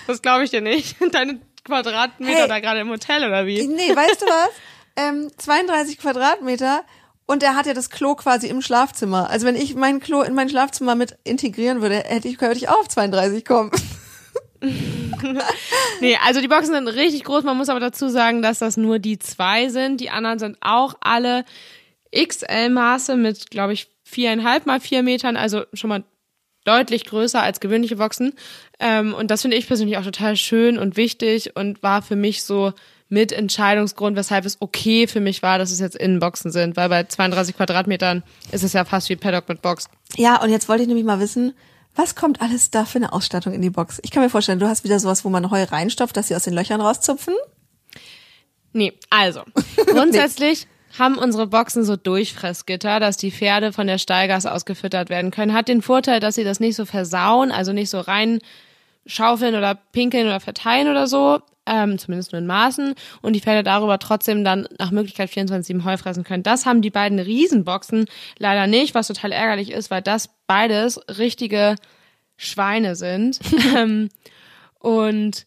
Das 0.07 0.23
glaube 0.23 0.45
ich 0.45 0.51
dir 0.51 0.61
nicht. 0.61 0.97
Deine 1.13 1.41
Quadratmeter 1.65 2.43
Hey. 2.43 2.49
da 2.49 2.61
gerade 2.61 2.81
im 2.81 2.91
Hotel 2.91 3.25
oder 3.27 3.47
wie? 3.47 3.67
Nee, 3.67 3.95
weißt 3.95 4.23
du 4.23 4.27
was? 4.27 4.51
Ähm, 4.97 5.31
32 5.37 5.99
Quadratmeter 5.99 6.85
und 7.27 7.43
er 7.43 7.57
hat 7.57 7.67
ja 7.67 7.75
das 7.75 7.91
Klo 7.91 8.15
quasi 8.15 8.47
im 8.47 8.63
Schlafzimmer. 8.63 9.29
Also 9.29 9.47
wenn 9.47 9.57
ich 9.57 9.75
mein 9.75 10.01
Klo 10.01 10.23
in 10.23 10.33
mein 10.35 10.49
Schlafzimmer 10.49 10.95
mit 10.95 11.19
integrieren 11.25 11.83
würde, 11.83 11.97
hätte 11.97 12.29
ich, 12.29 12.39
könnte 12.39 12.57
ich 12.57 12.69
auch 12.69 12.81
auf 12.81 12.89
32 12.89 13.45
kommen. 13.45 13.71
Nee, 16.01 16.19
also 16.25 16.41
die 16.41 16.49
Boxen 16.49 16.75
sind 16.75 16.89
richtig 16.89 17.25
groß. 17.25 17.45
Man 17.45 17.57
muss 17.57 17.69
aber 17.69 17.81
dazu 17.81 18.09
sagen, 18.09 18.43
dass 18.43 18.59
das 18.59 18.77
nur 18.77 18.99
die 18.99 19.19
zwei 19.19 19.69
sind. 19.69 20.01
Die 20.01 20.11
anderen 20.11 20.39
sind 20.39 20.59
auch 20.61 20.95
alle 21.01 21.45
XL-Maße 22.17 23.17
mit, 23.17 23.51
glaube 23.51 23.73
ich, 23.73 23.89
viereinhalb 24.05 24.67
mal 24.67 24.81
vier 24.81 25.03
Metern. 25.03 25.37
Also 25.37 25.65
schon 25.73 25.89
mal 25.89 26.05
deutlich 26.65 27.05
größer 27.05 27.43
als 27.43 27.61
gewöhnliche 27.61 27.97
Boxen. 27.97 28.35
Ähm, 28.79 29.15
und 29.15 29.31
das 29.31 29.43
finde 29.43 29.57
ich 29.57 29.67
persönlich 29.67 29.99
auch 29.99 30.05
total 30.05 30.37
schön 30.37 30.79
und 30.79 30.97
wichtig 30.97 31.57
und 31.57 31.83
war 31.83 32.03
für 32.03 32.17
mich 32.17 32.43
so 32.43 32.73
mit 33.09 33.31
Entscheidungsgrund, 33.31 34.17
weshalb 34.17 34.45
es 34.45 34.61
okay 34.61 35.07
für 35.07 35.21
mich 35.21 35.43
war, 35.43 35.59
dass 35.59 35.71
es 35.71 35.79
jetzt 35.79 35.97
Innenboxen 35.97 36.51
sind, 36.51 36.77
weil 36.77 36.89
bei 36.89 37.05
32 37.05 37.57
Quadratmetern 37.57 38.25
ist 38.51 38.65
es 38.65 38.73
ja 38.73 38.85
fast 38.85 39.09
wie 39.09 39.17
Paddock 39.17 39.49
mit 39.49 39.63
Box. 39.63 39.89
Ja, 40.17 40.43
und 40.43 40.51
jetzt 40.51 40.69
wollte 40.69 40.83
ich 40.83 40.89
nämlich 40.89 41.07
mal 41.07 41.21
wissen, 41.21 41.55
was 41.95 42.17
kommt 42.17 42.43
alles 42.43 42.71
da 42.71 42.85
für 42.85 42.99
eine 42.99 43.13
Ausstattung 43.13 43.55
in 43.55 43.63
die 43.63 43.71
Box? 43.71 44.01
Ich 44.03 44.11
kann 44.11 44.23
mir 44.23 44.29
vorstellen, 44.29 44.59
du 44.59 44.69
hast 44.69 44.85
wieder 44.85 44.99
sowas, 44.99 45.25
wo 45.25 45.31
man 45.31 45.51
Heu 45.51 45.63
reinstopft, 45.63 46.17
dass 46.17 46.29
sie 46.29 46.35
aus 46.35 46.43
den 46.43 46.53
Löchern 46.53 46.81
rauszupfen. 46.81 47.35
Nee, 48.73 48.93
also 49.09 49.43
grundsätzlich 49.87 50.67
haben 50.99 51.19
unsere 51.19 51.47
Boxen 51.47 51.85
so 51.85 51.97
Durchfressgitter, 51.97 53.01
dass 53.01 53.17
die 53.17 53.31
Pferde 53.31 53.73
von 53.73 53.87
der 53.87 53.99
Stallgasse 53.99 54.53
ausgefüttert 54.53 55.09
werden 55.09 55.31
können. 55.31 55.53
Hat 55.53 55.69
den 55.69 55.83
Vorteil, 55.83 56.21
dass 56.21 56.35
sie 56.35 56.45
das 56.45 56.61
nicht 56.61 56.77
so 56.77 56.85
versauen, 56.85 57.51
also 57.51 57.73
nicht 57.73 57.91
so 57.91 58.01
rein 58.01 58.41
schaufeln 59.07 59.55
oder 59.55 59.75
pinkeln 59.75 60.27
oder 60.27 60.41
verteilen 60.41 60.89
oder 60.89 61.07
so, 61.07 61.41
ähm, 61.67 61.99
zumindest 61.99 62.33
nur 62.33 62.41
in 62.41 62.47
Maßen, 62.47 62.95
und 63.23 63.33
die 63.33 63.41
Pferde 63.41 63.63
darüber 63.63 63.99
trotzdem 63.99 64.45
dann 64.45 64.69
nach 64.79 64.91
Möglichkeit 64.91 65.31
24-7 65.31 65.85
Heu 65.85 65.97
fressen 65.97 66.25
können. 66.25 66.43
Das 66.43 66.67
haben 66.67 66.83
die 66.83 66.91
beiden 66.91 67.19
Riesenboxen 67.19 68.07
leider 68.39 68.67
nicht, 68.67 68.95
was 68.95 69.09
total 69.09 69.33
ärgerlich 69.33 69.71
ist, 69.71 69.91
weil 69.91 70.03
das 70.03 70.31
beides 70.47 71.01
richtige 71.19 71.77
Schweine 72.37 72.97
sind. 72.97 73.41
ähm, 73.77 74.09
und 74.79 75.47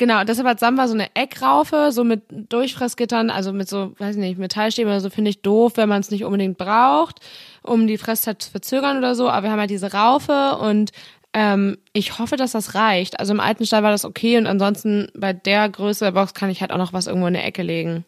Genau, 0.00 0.24
deshalb 0.24 0.48
hat 0.48 0.58
Samba 0.58 0.88
so 0.88 0.94
eine 0.94 1.14
Eckraufe, 1.14 1.92
so 1.92 2.04
mit 2.04 2.22
Durchfressgittern, 2.30 3.28
also 3.28 3.52
mit 3.52 3.68
so, 3.68 3.92
weiß 3.98 4.16
ich 4.16 4.20
nicht, 4.22 4.38
Metallstäben 4.38 4.90
oder 4.90 5.02
so, 5.02 5.10
finde 5.10 5.28
ich 5.28 5.42
doof, 5.42 5.74
wenn 5.76 5.90
man 5.90 6.00
es 6.00 6.10
nicht 6.10 6.24
unbedingt 6.24 6.56
braucht, 6.56 7.20
um 7.62 7.86
die 7.86 7.98
Fresszeit 7.98 8.40
zu 8.40 8.50
verzögern 8.50 8.96
oder 8.96 9.14
so. 9.14 9.28
Aber 9.28 9.42
wir 9.42 9.50
haben 9.50 9.60
halt 9.60 9.68
diese 9.68 9.92
Raufe 9.92 10.56
und 10.56 10.92
ähm, 11.34 11.76
ich 11.92 12.18
hoffe, 12.18 12.36
dass 12.36 12.52
das 12.52 12.74
reicht. 12.74 13.20
Also 13.20 13.34
im 13.34 13.40
alten 13.40 13.66
Stall 13.66 13.82
war 13.82 13.90
das 13.90 14.06
okay 14.06 14.38
und 14.38 14.46
ansonsten 14.46 15.08
bei 15.14 15.34
der 15.34 15.68
Größe 15.68 16.06
der 16.06 16.12
Box 16.12 16.32
kann 16.32 16.48
ich 16.48 16.62
halt 16.62 16.72
auch 16.72 16.78
noch 16.78 16.94
was 16.94 17.06
irgendwo 17.06 17.26
in 17.26 17.34
der 17.34 17.44
Ecke 17.44 17.62
legen. 17.62 18.06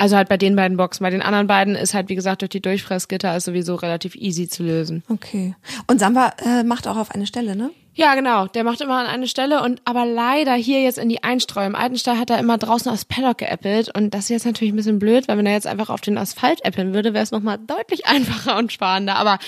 Also 0.00 0.16
halt 0.16 0.30
bei 0.30 0.38
den 0.38 0.56
beiden 0.56 0.78
Boxen. 0.78 1.04
Bei 1.04 1.10
den 1.10 1.20
anderen 1.20 1.46
beiden 1.46 1.74
ist 1.74 1.92
halt, 1.92 2.08
wie 2.08 2.14
gesagt, 2.14 2.40
durch 2.40 2.48
die 2.48 2.62
Durchfressgitter 2.62 3.36
ist 3.36 3.44
sowieso 3.44 3.74
relativ 3.74 4.14
easy 4.14 4.48
zu 4.48 4.62
lösen. 4.62 5.02
Okay. 5.10 5.54
Und 5.88 6.00
Samba 6.00 6.32
äh, 6.42 6.62
macht 6.62 6.88
auch 6.88 6.96
auf 6.96 7.10
eine 7.10 7.26
Stelle, 7.26 7.54
ne? 7.54 7.70
Ja, 7.92 8.14
genau. 8.14 8.46
Der 8.46 8.64
macht 8.64 8.80
immer 8.80 8.96
an 8.96 9.04
eine 9.04 9.28
Stelle 9.28 9.62
und 9.62 9.82
aber 9.84 10.06
leider 10.06 10.54
hier 10.54 10.80
jetzt 10.80 10.96
in 10.96 11.10
die 11.10 11.22
Einstreu. 11.22 11.66
Im 11.66 11.74
alten 11.74 11.98
Stall 11.98 12.16
hat 12.16 12.30
er 12.30 12.38
immer 12.38 12.56
draußen 12.56 12.90
aufs 12.90 13.04
Paddock 13.04 13.36
geäppelt 13.36 13.94
und 13.94 14.14
das 14.14 14.22
ist 14.22 14.28
jetzt 14.30 14.46
natürlich 14.46 14.72
ein 14.72 14.76
bisschen 14.76 14.98
blöd, 14.98 15.28
weil 15.28 15.36
wenn 15.36 15.44
er 15.44 15.52
jetzt 15.52 15.66
einfach 15.66 15.90
auf 15.90 16.00
den 16.00 16.16
Asphalt 16.16 16.64
äppeln 16.64 16.94
würde, 16.94 17.12
wäre 17.12 17.22
es 17.22 17.30
nochmal 17.30 17.58
deutlich 17.58 18.06
einfacher 18.06 18.56
und 18.56 18.72
sparender. 18.72 19.16
Aber 19.16 19.38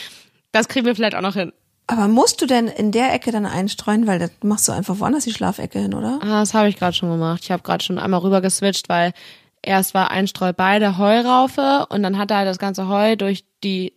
das 0.52 0.68
kriegen 0.68 0.84
wir 0.84 0.94
vielleicht 0.94 1.14
auch 1.14 1.22
noch 1.22 1.34
hin. 1.34 1.54
Aber 1.86 2.08
musst 2.08 2.42
du 2.42 2.46
denn 2.46 2.68
in 2.68 2.92
der 2.92 3.14
Ecke 3.14 3.32
dann 3.32 3.46
einstreuen, 3.46 4.06
weil 4.06 4.18
das 4.18 4.30
machst 4.42 4.68
du 4.68 4.72
einfach 4.72 4.98
woanders 4.98 5.24
die 5.24 5.32
Schlafecke 5.32 5.78
hin, 5.78 5.94
oder? 5.94 6.18
Ah, 6.22 6.40
das 6.40 6.52
habe 6.52 6.68
ich 6.68 6.76
gerade 6.76 6.92
schon 6.92 7.10
gemacht. 7.10 7.40
Ich 7.42 7.50
habe 7.50 7.62
gerade 7.62 7.82
schon 7.82 7.98
einmal 7.98 8.20
rüber 8.20 8.42
geswitcht, 8.42 8.90
weil 8.90 9.14
erst 9.62 9.94
war 9.94 10.10
Einstreu 10.10 10.52
beide 10.52 10.98
Heuraufe 10.98 11.86
und 11.88 12.02
dann 12.02 12.18
hat 12.18 12.30
er 12.30 12.38
halt 12.38 12.48
das 12.48 12.58
ganze 12.58 12.88
Heu 12.88 13.16
durch 13.16 13.44
die 13.62 13.94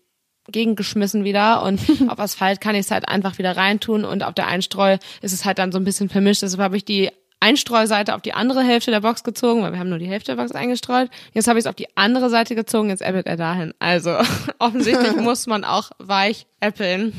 Gegend 0.48 0.78
geschmissen 0.78 1.24
wieder 1.24 1.64
und 1.64 1.82
auf 2.10 2.20
Asphalt 2.20 2.62
kann 2.62 2.76
ich 2.76 2.82
es 2.82 2.92
halt 2.92 3.08
einfach 3.10 3.38
wieder 3.38 3.58
reintun 3.58 4.06
und 4.06 4.24
auf 4.24 4.34
der 4.34 4.48
Einstreu 4.48 4.98
ist 5.22 5.34
es 5.34 5.46
halt 5.46 5.58
dann 5.58 5.72
so 5.72 5.80
ein 5.80 5.86
bisschen 5.86 6.10
vermischt. 6.10 6.44
Deshalb 6.44 6.62
habe 6.62 6.78
ich 6.78 6.86
die 6.86 7.10
Einstreuseite 7.40 8.16
auf 8.16 8.22
die 8.22 8.34
andere 8.34 8.64
Hälfte 8.64 8.92
der 8.92 9.02
Box 9.02 9.24
gezogen, 9.24 9.62
weil 9.62 9.72
wir 9.72 9.80
haben 9.80 9.90
nur 9.90 10.00
die 10.00 10.08
Hälfte 10.08 10.36
der 10.36 10.42
Box 10.42 10.54
eingestreut. 10.54 11.10
Jetzt 11.34 11.48
habe 11.48 11.60
ich 11.60 11.66
es 11.66 11.70
auf 11.70 11.76
die 11.76 11.96
andere 11.96 12.30
Seite 12.30 12.56
gezogen, 12.56 12.90
jetzt 12.90 13.02
äppelt 13.02 13.28
er 13.28 13.38
dahin. 13.38 13.74
Also 13.80 14.18
offensichtlich 14.60 15.16
muss 15.18 15.46
man 15.46 15.64
auch 15.64 15.92
weich 16.00 16.48
äppeln. 16.60 17.14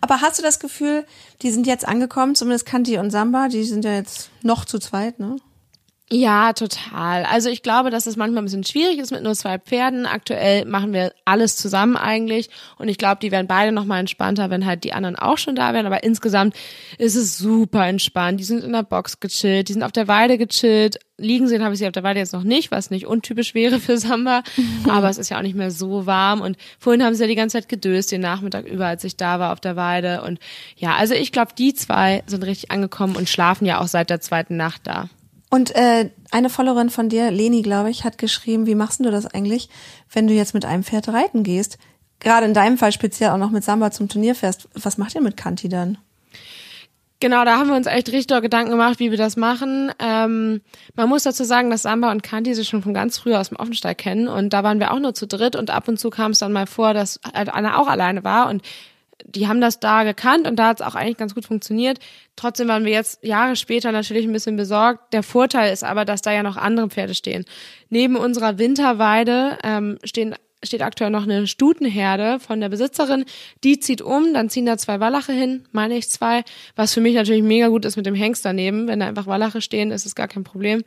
Aber 0.00 0.20
hast 0.20 0.38
du 0.38 0.42
das 0.42 0.58
Gefühl, 0.58 1.06
die 1.42 1.50
sind 1.50 1.66
jetzt 1.66 1.86
angekommen, 1.86 2.34
zumindest 2.34 2.66
Kanti 2.66 2.98
und 2.98 3.10
Samba, 3.10 3.48
die 3.48 3.64
sind 3.64 3.84
ja 3.84 3.94
jetzt 3.94 4.30
noch 4.42 4.64
zu 4.64 4.78
zweit, 4.78 5.18
ne? 5.18 5.36
Ja, 6.12 6.54
total. 6.54 7.24
Also 7.24 7.50
ich 7.50 7.62
glaube, 7.62 7.90
dass 7.90 8.08
es 8.08 8.16
manchmal 8.16 8.42
ein 8.42 8.46
bisschen 8.46 8.64
schwierig 8.64 8.98
ist 8.98 9.12
mit 9.12 9.22
nur 9.22 9.36
zwei 9.36 9.58
Pferden. 9.58 10.06
Aktuell 10.06 10.64
machen 10.64 10.92
wir 10.92 11.12
alles 11.24 11.54
zusammen 11.54 11.96
eigentlich 11.96 12.50
und 12.78 12.88
ich 12.88 12.98
glaube, 12.98 13.20
die 13.22 13.30
werden 13.30 13.46
beide 13.46 13.70
noch 13.70 13.84
mal 13.84 14.00
entspannter, 14.00 14.50
wenn 14.50 14.66
halt 14.66 14.82
die 14.82 14.92
anderen 14.92 15.14
auch 15.14 15.38
schon 15.38 15.54
da 15.54 15.72
wären. 15.72 15.86
Aber 15.86 16.02
insgesamt 16.02 16.56
ist 16.98 17.14
es 17.14 17.38
super 17.38 17.86
entspannt. 17.86 18.40
Die 18.40 18.44
sind 18.44 18.64
in 18.64 18.72
der 18.72 18.82
Box 18.82 19.20
gechillt, 19.20 19.68
die 19.68 19.72
sind 19.72 19.84
auf 19.84 19.92
der 19.92 20.08
Weide 20.08 20.36
gechillt. 20.36 20.98
Liegen 21.16 21.46
sehen 21.46 21.62
habe 21.62 21.74
ich 21.74 21.78
sie 21.78 21.86
auf 21.86 21.92
der 21.92 22.02
Weide 22.02 22.18
jetzt 22.18 22.32
noch 22.32 22.42
nicht, 22.42 22.72
was 22.72 22.90
nicht 22.90 23.06
untypisch 23.06 23.54
wäre 23.54 23.78
für 23.78 23.96
Samba. 23.96 24.42
Aber 24.88 25.10
es 25.10 25.18
ist 25.18 25.28
ja 25.28 25.38
auch 25.38 25.42
nicht 25.42 25.56
mehr 25.56 25.70
so 25.70 26.06
warm. 26.06 26.40
Und 26.40 26.56
vorhin 26.80 27.04
haben 27.04 27.14
sie 27.14 27.22
ja 27.22 27.28
die 27.28 27.36
ganze 27.36 27.58
Zeit 27.58 27.68
gedöst, 27.68 28.10
den 28.10 28.22
Nachmittag 28.22 28.66
über, 28.66 28.86
als 28.86 29.04
ich 29.04 29.16
da 29.16 29.38
war 29.38 29.52
auf 29.52 29.60
der 29.60 29.76
Weide. 29.76 30.22
Und 30.22 30.40
ja, 30.76 30.96
also 30.96 31.14
ich 31.14 31.30
glaube, 31.30 31.52
die 31.56 31.72
zwei 31.72 32.24
sind 32.26 32.42
richtig 32.42 32.72
angekommen 32.72 33.14
und 33.14 33.28
schlafen 33.28 33.64
ja 33.64 33.80
auch 33.80 33.86
seit 33.86 34.10
der 34.10 34.20
zweiten 34.20 34.56
Nacht 34.56 34.88
da. 34.88 35.08
Und 35.50 35.74
äh, 35.74 36.10
eine 36.30 36.48
Followerin 36.48 36.90
von 36.90 37.08
dir, 37.08 37.30
Leni, 37.30 37.62
glaube 37.62 37.90
ich, 37.90 38.04
hat 38.04 38.18
geschrieben, 38.18 38.66
wie 38.66 38.76
machst 38.76 39.00
du 39.00 39.10
das 39.10 39.26
eigentlich, 39.26 39.68
wenn 40.10 40.28
du 40.28 40.32
jetzt 40.32 40.54
mit 40.54 40.64
einem 40.64 40.84
Pferd 40.84 41.08
reiten 41.08 41.42
gehst? 41.42 41.76
Gerade 42.20 42.46
in 42.46 42.54
deinem 42.54 42.78
Fall 42.78 42.92
speziell 42.92 43.30
auch 43.30 43.36
noch 43.36 43.50
mit 43.50 43.64
Samba 43.64 43.90
zum 43.90 44.08
Turnier 44.08 44.34
fährst. 44.34 44.68
Was 44.74 44.96
macht 44.96 45.14
ihr 45.16 45.22
mit 45.22 45.36
Kanti 45.36 45.68
dann? 45.68 45.98
Genau, 47.18 47.44
da 47.44 47.58
haben 47.58 47.68
wir 47.68 47.76
uns 47.76 47.86
echt 47.86 48.10
richtig 48.12 48.40
Gedanken 48.40 48.70
gemacht, 48.70 48.98
wie 48.98 49.10
wir 49.10 49.18
das 49.18 49.36
machen. 49.36 49.92
Ähm, 49.98 50.62
man 50.94 51.08
muss 51.08 51.24
dazu 51.24 51.44
sagen, 51.44 51.68
dass 51.68 51.82
Samba 51.82 52.10
und 52.12 52.22
Kanti 52.22 52.54
sich 52.54 52.68
schon 52.68 52.82
von 52.82 52.94
ganz 52.94 53.18
früh 53.18 53.34
aus 53.34 53.50
dem 53.50 53.58
Offenstall 53.58 53.94
kennen 53.94 54.26
und 54.26 54.54
da 54.54 54.62
waren 54.62 54.80
wir 54.80 54.92
auch 54.92 54.98
nur 54.98 55.12
zu 55.12 55.26
dritt 55.26 55.54
und 55.54 55.68
ab 55.68 55.86
und 55.88 55.98
zu 55.98 56.08
kam 56.08 56.30
es 56.30 56.38
dann 56.38 56.52
mal 56.52 56.66
vor, 56.66 56.94
dass 56.94 57.20
halt 57.34 57.50
Anna 57.50 57.76
auch 57.76 57.88
alleine 57.88 58.24
war 58.24 58.48
und 58.48 58.62
die 59.24 59.48
haben 59.48 59.60
das 59.60 59.80
da 59.80 60.04
gekannt 60.04 60.46
und 60.46 60.56
da 60.56 60.68
hat 60.68 60.80
es 60.80 60.86
auch 60.86 60.94
eigentlich 60.94 61.16
ganz 61.16 61.34
gut 61.34 61.44
funktioniert. 61.44 61.98
Trotzdem 62.36 62.68
waren 62.68 62.84
wir 62.84 62.92
jetzt 62.92 63.24
Jahre 63.24 63.56
später 63.56 63.92
natürlich 63.92 64.26
ein 64.26 64.32
bisschen 64.32 64.56
besorgt. 64.56 65.12
Der 65.12 65.22
Vorteil 65.22 65.72
ist 65.72 65.84
aber, 65.84 66.04
dass 66.04 66.22
da 66.22 66.32
ja 66.32 66.42
noch 66.42 66.56
andere 66.56 66.88
Pferde 66.88 67.14
stehen. 67.14 67.44
Neben 67.88 68.16
unserer 68.16 68.58
Winterweide 68.58 69.58
ähm, 69.62 69.98
stehen 70.04 70.34
steht 70.62 70.82
aktuell 70.82 71.10
noch 71.10 71.22
eine 71.22 71.46
Stutenherde 71.46 72.38
von 72.38 72.60
der 72.60 72.68
Besitzerin. 72.68 73.24
Die 73.64 73.80
zieht 73.80 74.02
um, 74.02 74.34
dann 74.34 74.50
ziehen 74.50 74.66
da 74.66 74.76
zwei 74.76 75.00
Wallache 75.00 75.32
hin, 75.32 75.64
meine 75.72 75.96
ich 75.96 76.10
zwei, 76.10 76.44
was 76.76 76.92
für 76.92 77.00
mich 77.00 77.14
natürlich 77.14 77.42
mega 77.42 77.68
gut 77.68 77.84
ist 77.84 77.96
mit 77.96 78.06
dem 78.06 78.14
Hengst 78.14 78.44
daneben. 78.44 78.86
Wenn 78.86 79.00
da 79.00 79.06
einfach 79.06 79.26
Wallache 79.26 79.60
stehen, 79.60 79.90
ist 79.90 80.06
es 80.06 80.14
gar 80.14 80.28
kein 80.28 80.44
Problem. 80.44 80.82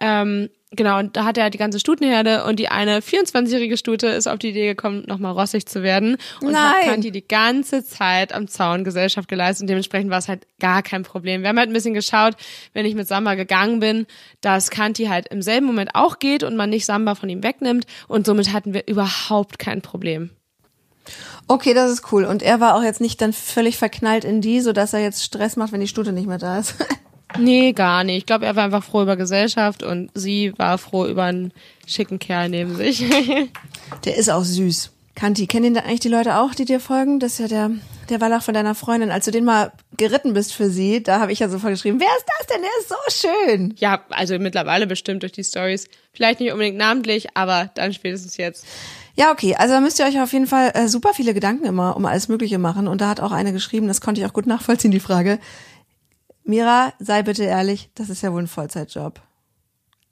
Ähm, 0.00 0.48
genau, 0.70 0.98
und 0.98 1.16
da 1.16 1.24
hat 1.24 1.38
er 1.38 1.50
die 1.50 1.58
ganze 1.58 1.80
Stutenherde 1.80 2.44
und 2.44 2.58
die 2.58 2.68
eine 2.68 3.00
24-jährige 3.00 3.76
Stute 3.76 4.06
ist 4.06 4.28
auf 4.28 4.38
die 4.38 4.50
Idee 4.50 4.66
gekommen, 4.66 5.04
nochmal 5.06 5.32
rossig 5.32 5.66
zu 5.66 5.82
werden 5.82 6.16
und 6.40 6.52
Nein. 6.52 6.62
hat 6.62 6.82
Kanti 6.84 7.10
die 7.10 7.26
ganze 7.26 7.84
Zeit 7.84 8.32
am 8.32 8.46
Zaun 8.46 8.84
Gesellschaft 8.84 9.28
geleistet 9.28 9.64
und 9.64 9.70
dementsprechend 9.70 10.10
war 10.10 10.18
es 10.18 10.28
halt 10.28 10.46
gar 10.60 10.82
kein 10.82 11.02
Problem. 11.02 11.42
Wir 11.42 11.48
haben 11.48 11.58
halt 11.58 11.70
ein 11.70 11.72
bisschen 11.72 11.94
geschaut, 11.94 12.34
wenn 12.74 12.86
ich 12.86 12.94
mit 12.94 13.08
Samba 13.08 13.34
gegangen 13.34 13.80
bin, 13.80 14.06
dass 14.40 14.70
Kanti 14.70 15.06
halt 15.06 15.28
im 15.28 15.42
selben 15.42 15.66
Moment 15.66 15.90
auch 15.94 16.20
geht 16.20 16.44
und 16.44 16.56
man 16.56 16.70
nicht 16.70 16.86
Samba 16.86 17.16
von 17.16 17.28
ihm 17.28 17.42
wegnimmt 17.42 17.86
und 18.06 18.24
somit 18.24 18.52
hatten 18.52 18.74
wir 18.74 18.86
überhaupt 18.86 19.58
kein 19.58 19.82
Problem. 19.82 20.30
Okay, 21.48 21.72
das 21.72 21.90
ist 21.90 22.12
cool. 22.12 22.24
Und 22.24 22.42
er 22.42 22.60
war 22.60 22.76
auch 22.76 22.82
jetzt 22.82 23.00
nicht 23.00 23.20
dann 23.22 23.32
völlig 23.32 23.78
verknallt 23.78 24.24
in 24.24 24.42
die, 24.42 24.60
so 24.60 24.72
dass 24.72 24.92
er 24.92 25.00
jetzt 25.00 25.24
Stress 25.24 25.56
macht, 25.56 25.72
wenn 25.72 25.80
die 25.80 25.88
Stute 25.88 26.12
nicht 26.12 26.28
mehr 26.28 26.38
da 26.38 26.58
ist. 26.58 26.74
Nee, 27.36 27.72
gar 27.72 28.04
nicht. 28.04 28.18
Ich 28.18 28.26
glaube, 28.26 28.46
er 28.46 28.56
war 28.56 28.64
einfach 28.64 28.84
froh 28.84 29.02
über 29.02 29.16
Gesellschaft 29.16 29.82
und 29.82 30.10
sie 30.14 30.52
war 30.56 30.78
froh 30.78 31.06
über 31.06 31.24
einen 31.24 31.52
schicken 31.86 32.18
Kerl 32.18 32.48
neben 32.48 32.76
sich. 32.76 33.04
Der 34.04 34.16
ist 34.16 34.30
auch 34.30 34.44
süß. 34.44 34.92
Kanti, 35.18 35.48
kennen 35.48 35.64
den 35.64 35.74
da 35.74 35.80
eigentlich 35.80 36.00
die 36.00 36.08
Leute 36.08 36.36
auch, 36.36 36.54
die 36.54 36.64
dir 36.64 36.78
folgen? 36.78 37.18
Das 37.18 37.32
ist 37.32 37.38
ja 37.40 37.48
der, 37.48 37.70
der 38.08 38.20
Wallach 38.20 38.44
von 38.44 38.54
deiner 38.54 38.76
Freundin. 38.76 39.10
Als 39.10 39.24
du 39.24 39.32
den 39.32 39.44
mal 39.44 39.72
geritten 39.96 40.32
bist 40.32 40.54
für 40.54 40.70
sie, 40.70 41.02
da 41.02 41.18
habe 41.18 41.32
ich 41.32 41.40
ja 41.40 41.48
sofort 41.48 41.72
geschrieben, 41.72 41.98
wer 41.98 42.06
ist 42.06 42.26
das 42.38 42.46
denn? 42.46 42.62
Der 42.62 42.70
ist 42.78 42.88
so 42.88 43.28
schön. 43.28 43.74
ja, 43.78 44.04
also 44.10 44.38
mittlerweile 44.38 44.86
bestimmt 44.86 45.24
durch 45.24 45.32
die 45.32 45.42
Stories. 45.42 45.88
Vielleicht 46.12 46.38
nicht 46.38 46.52
unbedingt 46.52 46.76
namentlich, 46.76 47.36
aber 47.36 47.68
dann 47.74 47.92
spätestens 47.92 48.36
jetzt. 48.36 48.64
Ja, 49.16 49.32
okay. 49.32 49.56
Also 49.56 49.74
da 49.74 49.80
müsst 49.80 49.98
ihr 49.98 50.06
euch 50.06 50.20
auf 50.20 50.32
jeden 50.32 50.46
Fall 50.46 50.70
äh, 50.74 50.86
super 50.86 51.12
viele 51.12 51.34
Gedanken 51.34 51.64
immer 51.64 51.96
um 51.96 52.06
alles 52.06 52.28
Mögliche 52.28 52.58
machen. 52.58 52.86
Und 52.86 53.00
da 53.00 53.08
hat 53.08 53.18
auch 53.18 53.32
eine 53.32 53.52
geschrieben, 53.52 53.88
das 53.88 54.00
konnte 54.00 54.20
ich 54.20 54.26
auch 54.28 54.32
gut 54.32 54.46
nachvollziehen, 54.46 54.92
die 54.92 55.00
Frage. 55.00 55.40
Mira, 56.48 56.94
sei 56.98 57.22
bitte 57.24 57.44
ehrlich, 57.44 57.90
das 57.94 58.08
ist 58.08 58.22
ja 58.22 58.32
wohl 58.32 58.40
ein 58.40 58.46
Vollzeitjob. 58.46 59.20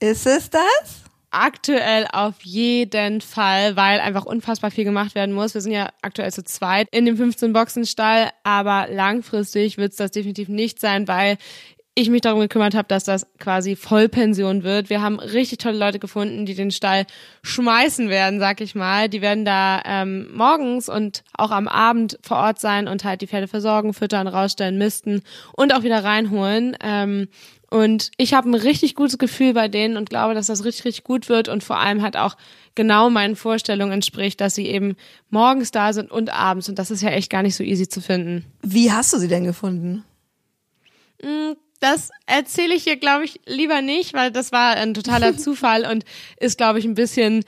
Ist 0.01 0.27
es 0.27 0.51
das? 0.51 1.03
Aktuell 1.31 2.07
auf 2.13 2.35
jeden 2.43 3.23
Fall, 3.23 3.75
weil 3.75 4.01
einfach 4.01 4.27
unfassbar 4.27 4.71
viel 4.71 4.85
gemacht 4.85 5.15
werden 5.15 5.35
muss. 5.35 5.55
Wir 5.55 5.63
sind 5.63 5.73
ja 5.73 5.89
aktuell 6.03 6.31
zu 6.31 6.45
zweit 6.45 6.89
in 6.91 7.07
dem 7.07 7.17
15-Boxen-Stall, 7.17 8.29
aber 8.45 8.87
langfristig 8.91 9.79
wird 9.79 9.93
es 9.93 9.97
das 9.97 10.11
definitiv 10.11 10.49
nicht 10.51 10.79
sein, 10.79 11.09
weil 11.09 11.39
ich 11.99 12.11
mich 12.11 12.21
darum 12.21 12.41
gekümmert 12.41 12.75
habe, 12.75 12.87
dass 12.89 13.05
das 13.05 13.27
quasi 13.39 13.75
Vollpension 13.75 14.63
wird. 14.65 14.91
Wir 14.91 15.01
haben 15.01 15.19
richtig 15.19 15.59
tolle 15.59 15.79
Leute 15.79 15.99
gefunden, 15.99 16.45
die 16.45 16.55
den 16.55 16.71
Stall 16.71 17.07
schmeißen 17.43 18.11
werden, 18.11 18.39
sag 18.39 18.61
ich 18.61 18.75
mal. 18.75 19.09
Die 19.09 19.23
werden 19.23 19.47
da 19.47 19.81
ähm, 19.87 20.29
morgens 20.35 20.91
und 20.91 21.25
auch 21.33 21.51
am 21.51 21.67
Abend 21.67 22.19
vor 22.23 22.37
Ort 22.37 22.61
sein 22.61 22.87
und 22.87 23.05
halt 23.05 23.23
die 23.23 23.27
Pferde 23.27 23.49
versorgen, 23.49 23.95
füttern, 23.95 24.29
rausstellen, 24.29 24.77
misten 24.77 25.23
und 25.55 25.75
auch 25.75 25.85
wieder 25.85 26.05
reinholen. 26.05 26.77
Ähm, 26.85 27.29
und 27.71 28.11
ich 28.19 28.35
habe 28.35 28.51
ein 28.51 28.55
richtig 28.55 28.95
gutes 28.95 29.17
Gefühl 29.17 29.55
bei 29.55 29.69
denen 29.69 29.97
und 29.97 30.11
glaube, 30.11 30.35
dass 30.35 30.49
das 30.49 30.65
richtig, 30.67 30.85
richtig 30.85 31.05
gut 31.05 31.31
wird 31.31 31.49
und 31.49 31.65
vor 31.65 31.79
allem 31.79 32.03
halt 32.03 32.19
auch 32.19 32.37
genau 32.75 33.09
meinen 33.09 33.37
Vorstellungen 33.37 33.93
entspricht, 33.93 34.43
dass 34.43 34.55
sie 34.55 34.67
eben 34.67 34.97
morgens 35.31 35.71
da 35.71 35.95
sind 35.95 36.11
und 36.11 36.29
abends. 36.29 36.69
Und 36.69 36.79
das 36.79 36.91
ist 36.91 37.01
ja 37.01 37.09
echt 37.09 37.31
gar 37.31 37.43
nicht 37.43 37.57
so 37.57 37.65
easy 37.65 37.89
zu 37.89 38.03
finden. 38.03 38.45
Wie 38.63 38.93
hast 38.93 39.15
du 39.15 39.19
sie 39.19 39.29
denn 39.29 39.45
gefunden? 39.45 40.05
Das 41.81 42.11
erzähle 42.27 42.75
ich 42.75 42.85
hier, 42.85 42.97
glaube 42.97 43.25
ich, 43.25 43.41
lieber 43.47 43.83
nicht, 43.83 44.15
weil 44.15 44.31
das 44.31 44.53
war 44.53 44.77
ein 44.77 44.95
totaler 44.95 45.37
Zufall 45.39 45.85
und 45.91 46.05
ist, 46.41 46.57
glaube 46.59 46.79
ich, 46.79 46.85
ein 46.85 46.95
bisschen 46.95 47.45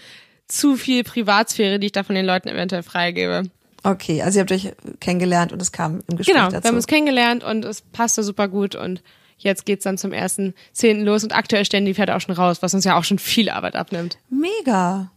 zu 0.46 0.76
viel 0.76 1.04
Privatsphäre, 1.04 1.78
die 1.78 1.86
ich 1.86 1.92
da 1.92 2.02
von 2.04 2.14
den 2.14 2.24
Leuten 2.26 2.48
eventuell 2.48 2.82
freigebe. 2.82 3.44
Okay, 3.82 4.22
also 4.22 4.38
ihr 4.38 4.40
habt 4.40 4.52
euch 4.52 4.72
kennengelernt 5.00 5.52
und 5.52 5.62
es 5.62 5.72
kam 5.72 6.00
im 6.08 6.16
Gespräch 6.16 6.34
Genau, 6.34 6.50
dazu. 6.50 6.64
wir 6.64 6.68
haben 6.68 6.76
uns 6.76 6.86
kennengelernt 6.86 7.44
und 7.44 7.64
es 7.64 7.80
passte 7.82 8.22
super 8.22 8.48
gut 8.48 8.74
und 8.74 9.02
jetzt 9.38 9.66
geht's 9.66 9.84
dann 9.84 9.98
zum 9.98 10.12
ersten 10.12 10.54
Zehnten 10.72 11.04
los 11.04 11.22
und 11.22 11.32
aktuell 11.34 11.64
stellen 11.64 11.84
die 11.84 11.94
Pferde 11.94 12.16
auch 12.16 12.20
schon 12.20 12.34
raus, 12.34 12.58
was 12.60 12.74
uns 12.74 12.84
ja 12.84 12.98
auch 12.98 13.04
schon 13.04 13.18
viel 13.20 13.50
Arbeit 13.50 13.76
abnimmt. 13.76 14.18
Mega. 14.30 15.10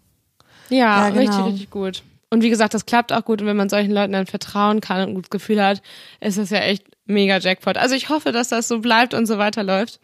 Ja, 0.69 1.08
Ja, 1.08 1.10
genau. 1.10 1.19
richtig, 1.21 1.45
richtig 1.54 1.69
gut. 1.71 2.04
Und 2.31 2.41
wie 2.41 2.49
gesagt, 2.49 2.73
das 2.73 2.85
klappt 2.85 3.11
auch 3.11 3.25
gut 3.25 3.41
und 3.41 3.47
wenn 3.47 3.57
man 3.57 3.69
solchen 3.69 3.91
Leuten 3.91 4.13
dann 4.13 4.25
vertrauen 4.25 4.79
kann 4.79 5.01
und 5.01 5.09
ein 5.09 5.15
gutes 5.15 5.29
Gefühl 5.29 5.61
hat, 5.61 5.81
ist 6.21 6.37
das 6.37 6.49
ja 6.49 6.59
echt 6.59 6.85
mega 7.05 7.37
Jackpot. 7.37 7.77
Also 7.77 7.93
ich 7.93 8.09
hoffe, 8.09 8.31
dass 8.31 8.47
das 8.47 8.69
so 8.69 8.79
bleibt 8.79 9.13
und 9.13 9.25
so 9.25 9.37
weiterläuft. 9.37 9.99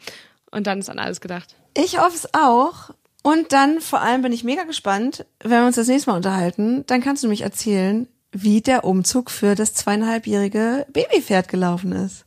Und 0.52 0.68
dann 0.68 0.80
ist 0.80 0.90
an 0.90 1.00
alles 1.00 1.22
gedacht. 1.22 1.56
Ich 1.76 1.98
hoffe 2.00 2.16
es 2.16 2.34
auch. 2.34 2.92
Und 3.24 3.54
dann 3.54 3.82
vor 3.82 4.02
allem 4.02 4.22
bin 4.22 4.34
ich 4.34 4.44
mega 4.44 4.64
gespannt, 4.64 5.26
wenn 5.42 5.62
wir 5.62 5.66
uns 5.68 5.78
das 5.78 5.88
nächste 5.88 6.10
Mal 6.10 6.18
unterhalten, 6.18 6.86
dann 6.88 7.02
kannst 7.02 7.24
du 7.24 7.28
mich 7.28 7.42
erzählen, 7.42 8.08
wie 8.32 8.62
der 8.62 8.84
Umzug 8.84 9.32
für 9.32 9.56
das 9.56 9.74
zweieinhalbjährige 9.74 10.86
Babypferd 10.92 11.48
gelaufen 11.48 11.94
ist. 11.94 12.27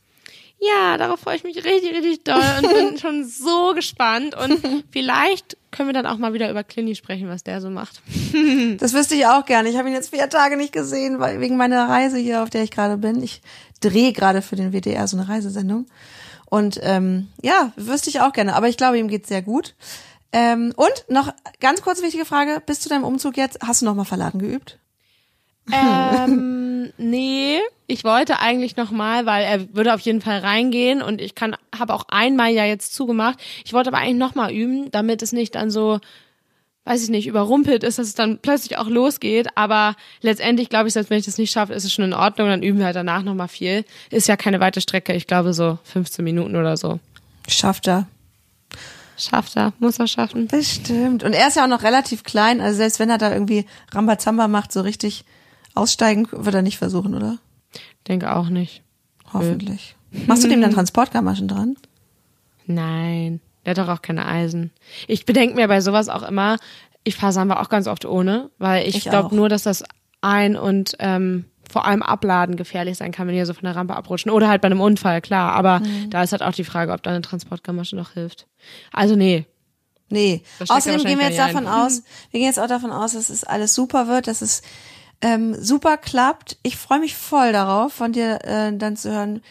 Ja, 0.63 0.95
darauf 0.97 1.21
freue 1.21 1.37
ich 1.37 1.43
mich 1.43 1.57
richtig, 1.57 1.91
richtig 1.91 2.23
doll 2.23 2.43
und 2.61 2.71
bin 2.71 2.97
schon 2.99 3.25
so 3.25 3.73
gespannt. 3.73 4.35
Und 4.35 4.61
vielleicht 4.91 5.57
können 5.71 5.89
wir 5.89 5.93
dann 5.93 6.05
auch 6.05 6.17
mal 6.17 6.33
wieder 6.33 6.51
über 6.51 6.63
Clini 6.63 6.93
sprechen, 6.95 7.27
was 7.27 7.43
der 7.43 7.61
so 7.61 7.69
macht. 7.69 8.01
Das 8.77 8.93
wüsste 8.93 9.15
ich 9.15 9.25
auch 9.25 9.45
gerne. 9.45 9.69
Ich 9.69 9.77
habe 9.77 9.89
ihn 9.89 9.93
jetzt 9.93 10.13
vier 10.13 10.29
Tage 10.29 10.55
nicht 10.55 10.71
gesehen, 10.71 11.19
weil 11.19 11.39
wegen 11.39 11.57
meiner 11.57 11.89
Reise 11.89 12.17
hier, 12.17 12.41
auf 12.41 12.49
der 12.49 12.63
ich 12.63 12.71
gerade 12.71 12.97
bin. 12.97 13.21
Ich 13.21 13.41
drehe 13.81 14.13
gerade 14.13 14.41
für 14.41 14.55
den 14.55 14.71
WDR 14.71 15.07
so 15.07 15.17
eine 15.17 15.27
Reisesendung. 15.27 15.85
Und 16.45 16.79
ähm, 16.81 17.27
ja, 17.41 17.71
wüsste 17.75 18.09
ich 18.09 18.21
auch 18.21 18.33
gerne. 18.33 18.55
Aber 18.55 18.69
ich 18.69 18.77
glaube, 18.77 18.97
ihm 18.97 19.07
geht's 19.07 19.29
sehr 19.29 19.41
gut. 19.41 19.75
Ähm, 20.31 20.73
und 20.75 21.05
noch 21.09 21.33
ganz 21.59 21.81
kurz 21.81 22.01
wichtige 22.01 22.25
Frage, 22.25 22.61
bis 22.65 22.79
zu 22.79 22.89
deinem 22.89 23.03
Umzug 23.03 23.37
jetzt, 23.37 23.59
hast 23.65 23.81
du 23.81 23.85
noch 23.85 23.95
mal 23.95 24.05
Verladen 24.05 24.39
geübt? 24.39 24.79
Ähm, 25.71 26.93
nee, 26.97 27.50
ich 27.91 28.05
wollte 28.05 28.39
eigentlich 28.39 28.77
noch 28.77 28.89
mal, 28.91 29.25
weil 29.25 29.43
er 29.43 29.75
würde 29.75 29.93
auf 29.93 29.99
jeden 29.99 30.21
Fall 30.21 30.39
reingehen 30.39 31.01
und 31.01 31.19
ich 31.19 31.35
kann, 31.35 31.57
habe 31.77 31.93
auch 31.93 32.05
einmal 32.07 32.49
ja 32.49 32.63
jetzt 32.63 32.93
zugemacht. 32.93 33.37
Ich 33.65 33.73
wollte 33.73 33.89
aber 33.89 33.97
eigentlich 33.97 34.15
noch 34.15 34.33
mal 34.33 34.49
üben, 34.49 34.89
damit 34.91 35.21
es 35.21 35.33
nicht 35.33 35.55
dann 35.55 35.69
so, 35.69 35.99
weiß 36.85 37.03
ich 37.03 37.09
nicht, 37.09 37.27
überrumpelt 37.27 37.83
ist, 37.83 37.99
dass 37.99 38.07
es 38.07 38.15
dann 38.15 38.39
plötzlich 38.39 38.77
auch 38.77 38.87
losgeht. 38.87 39.49
Aber 39.55 39.95
letztendlich 40.21 40.69
glaube 40.69 40.87
ich, 40.87 40.93
selbst 40.93 41.09
wenn 41.09 41.19
ich 41.19 41.25
das 41.25 41.37
nicht 41.37 41.51
schaffe, 41.51 41.73
ist 41.73 41.83
es 41.83 41.91
schon 41.91 42.05
in 42.05 42.13
Ordnung. 42.13 42.47
Dann 42.47 42.63
üben 42.63 42.79
wir 42.79 42.85
halt 42.85 42.95
danach 42.95 43.23
noch 43.23 43.35
mal 43.35 43.49
viel. 43.49 43.83
Ist 44.09 44.29
ja 44.29 44.37
keine 44.37 44.61
weite 44.61 44.79
Strecke. 44.79 45.11
Ich 45.13 45.27
glaube 45.27 45.53
so 45.53 45.77
15 45.83 46.23
Minuten 46.23 46.55
oder 46.55 46.77
so. 46.77 46.99
Schafft 47.49 47.89
er. 47.89 48.07
Schafft 49.17 49.57
er, 49.57 49.73
muss 49.79 49.99
er 49.99 50.07
schaffen. 50.07 50.47
Bestimmt. 50.47 51.25
Und 51.25 51.33
er 51.33 51.49
ist 51.49 51.57
ja 51.57 51.65
auch 51.65 51.69
noch 51.69 51.83
relativ 51.83 52.23
klein, 52.23 52.61
also 52.61 52.77
selbst 52.77 52.99
wenn 52.99 53.09
er 53.09 53.17
da 53.17 53.33
irgendwie 53.33 53.65
Rambazamba 53.91 54.47
macht, 54.47 54.71
so 54.71 54.79
richtig 54.79 55.25
aussteigen 55.75 56.29
wird 56.31 56.55
er 56.55 56.61
nicht 56.61 56.77
versuchen, 56.77 57.13
oder? 57.13 57.37
Denke 58.07 58.35
auch 58.35 58.49
nicht. 58.49 58.83
Hoffentlich. 59.33 59.95
Machst 60.27 60.43
du 60.43 60.47
dem 60.47 60.61
dann 60.61 60.71
Transportgamaschen 60.73 61.47
dran? 61.47 61.75
Nein, 62.65 63.41
der 63.65 63.71
hat 63.71 63.77
doch 63.77 63.89
auch 63.89 64.01
keine 64.01 64.25
Eisen. 64.25 64.71
Ich 65.07 65.25
bedenke 65.25 65.55
mir 65.55 65.67
bei 65.67 65.81
sowas 65.81 66.09
auch 66.09 66.23
immer, 66.23 66.57
ich 67.03 67.15
fahre 67.15 67.33
Samba 67.33 67.61
auch 67.61 67.69
ganz 67.69 67.87
oft 67.87 68.05
ohne, 68.05 68.49
weil 68.59 68.87
ich, 68.87 68.95
Ich 68.95 69.03
glaube 69.05 69.35
nur, 69.35 69.49
dass 69.49 69.63
das 69.63 69.83
ein- 70.21 70.55
und 70.55 70.95
ähm, 70.99 71.45
vor 71.69 71.85
allem 71.85 72.03
Abladen 72.03 72.57
gefährlich 72.57 72.97
sein 72.97 73.11
kann, 73.11 73.27
wenn 73.27 73.35
die 73.35 73.45
so 73.45 73.53
von 73.53 73.63
der 73.63 73.75
Rampe 73.75 73.95
abrutschen. 73.95 74.29
Oder 74.29 74.49
halt 74.49 74.61
bei 74.61 74.65
einem 74.67 74.81
Unfall, 74.81 75.21
klar. 75.21 75.53
Aber 75.53 75.79
Mhm. 75.79 76.09
da 76.09 76.21
ist 76.21 76.31
halt 76.33 76.43
auch 76.43 76.51
die 76.51 76.65
Frage, 76.65 76.91
ob 76.91 77.01
da 77.01 77.09
eine 77.11 77.21
Transportgamasche 77.21 77.95
noch 77.95 78.11
hilft. 78.11 78.45
Also 78.91 79.15
nee. 79.15 79.45
Nee. 80.09 80.43
Außerdem 80.67 81.03
gehen 81.05 81.17
wir 81.17 81.27
jetzt 81.27 81.39
davon 81.39 81.63
gar 81.63 81.85
aus, 81.87 82.03
wir 82.31 82.39
gehen 82.41 82.47
jetzt 82.47 82.59
auch 82.59 82.67
davon 82.67 82.91
aus, 82.91 83.13
dass 83.13 83.29
es 83.29 83.45
alles 83.45 83.73
super 83.73 84.07
wird, 84.09 84.27
dass 84.27 84.41
es 84.41 84.61
ähm, 85.21 85.55
super 85.55 85.97
klappt. 85.97 86.57
Ich 86.63 86.77
freue 86.77 86.99
mich 86.99 87.15
voll 87.15 87.51
darauf, 87.51 87.93
von 87.93 88.11
dir 88.11 88.39
äh, 88.43 88.75
dann 88.75 88.97
zu 88.97 89.11
hören, 89.11 89.41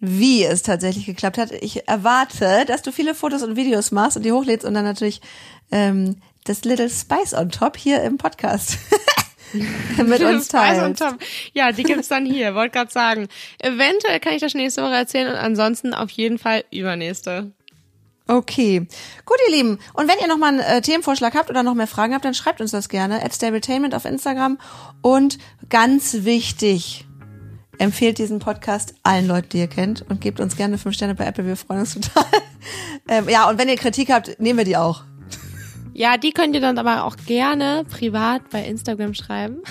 wie 0.00 0.44
es 0.44 0.62
tatsächlich 0.62 1.06
geklappt 1.06 1.38
hat. 1.38 1.50
Ich 1.50 1.88
erwarte, 1.88 2.64
dass 2.66 2.82
du 2.82 2.92
viele 2.92 3.14
Fotos 3.14 3.42
und 3.42 3.56
Videos 3.56 3.90
machst 3.90 4.16
und 4.16 4.22
die 4.22 4.32
hochlädst 4.32 4.64
und 4.64 4.74
dann 4.74 4.84
natürlich 4.84 5.20
ähm, 5.72 6.16
das 6.44 6.64
Little 6.64 6.88
Spice 6.88 7.34
on 7.34 7.50
top 7.50 7.76
hier 7.76 8.02
im 8.02 8.16
Podcast 8.16 8.78
mit 9.96 10.22
uns 10.22 10.46
Spice 10.46 10.78
on 10.78 10.94
teilst. 10.94 11.02
top. 11.02 11.18
Ja, 11.52 11.72
die 11.72 11.82
gibt's 11.82 12.08
dann 12.08 12.24
hier, 12.24 12.54
wollte 12.54 12.78
gerade 12.78 12.92
sagen. 12.92 13.28
Eventuell 13.58 14.20
kann 14.20 14.34
ich 14.34 14.40
das 14.40 14.54
nächste 14.54 14.82
Woche 14.82 14.94
erzählen 14.94 15.28
und 15.28 15.36
ansonsten 15.36 15.94
auf 15.94 16.10
jeden 16.10 16.38
Fall 16.38 16.64
übernächste. 16.70 17.52
Okay, 18.30 18.86
gut 19.24 19.38
ihr 19.46 19.56
Lieben. 19.56 19.78
Und 19.94 20.06
wenn 20.06 20.18
ihr 20.20 20.28
noch 20.28 20.36
mal 20.36 20.48
einen 20.48 20.60
äh, 20.60 20.82
Themenvorschlag 20.82 21.34
habt 21.34 21.48
oder 21.48 21.62
noch 21.62 21.74
mehr 21.74 21.86
Fragen 21.86 22.12
habt, 22.12 22.26
dann 22.26 22.34
schreibt 22.34 22.60
uns 22.60 22.72
das 22.72 22.90
gerne 22.90 23.24
at 23.24 23.34
Stabletainment 23.34 23.94
auf 23.94 24.04
Instagram. 24.04 24.58
Und 25.00 25.38
ganz 25.70 26.24
wichtig, 26.24 27.06
empfehlt 27.78 28.18
diesen 28.18 28.38
Podcast 28.38 28.94
allen 29.02 29.26
Leuten, 29.26 29.48
die 29.50 29.58
ihr 29.60 29.66
kennt 29.66 30.04
und 30.10 30.20
gebt 30.20 30.40
uns 30.40 30.56
gerne 30.56 30.76
fünf 30.76 30.94
Sterne 30.94 31.14
bei 31.14 31.24
Apple. 31.24 31.46
Wir 31.46 31.56
freuen 31.56 31.80
uns 31.80 31.94
total. 31.94 32.26
ähm, 33.08 33.30
ja, 33.30 33.48
und 33.48 33.58
wenn 33.58 33.68
ihr 33.68 33.76
Kritik 33.76 34.12
habt, 34.12 34.38
nehmen 34.38 34.58
wir 34.58 34.66
die 34.66 34.76
auch. 34.76 35.04
Ja, 35.94 36.18
die 36.18 36.32
könnt 36.32 36.54
ihr 36.54 36.60
dann 36.60 36.78
aber 36.78 37.04
auch 37.04 37.16
gerne 37.16 37.84
privat 37.90 38.50
bei 38.50 38.62
Instagram 38.62 39.14
schreiben. 39.14 39.62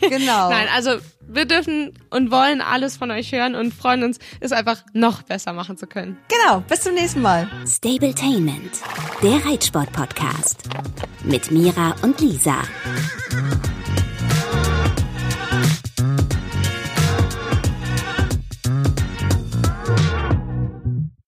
Genau. 0.00 0.48
Nein, 0.50 0.66
also 0.74 0.92
wir 1.28 1.44
dürfen 1.44 1.92
und 2.10 2.30
wollen 2.30 2.60
alles 2.60 2.96
von 2.96 3.10
euch 3.10 3.32
hören 3.32 3.54
und 3.54 3.72
freuen 3.74 4.02
uns, 4.02 4.18
es 4.40 4.52
einfach 4.52 4.82
noch 4.92 5.22
besser 5.22 5.52
machen 5.52 5.76
zu 5.76 5.86
können. 5.86 6.16
Genau. 6.28 6.60
Bis 6.60 6.82
zum 6.82 6.94
nächsten 6.94 7.22
Mal. 7.22 7.48
Stabletainment, 7.66 8.80
der 9.22 9.44
Reitsport-Podcast. 9.44 10.68
Mit 11.24 11.50
Mira 11.50 11.94
und 12.02 12.20
Lisa. 12.20 12.56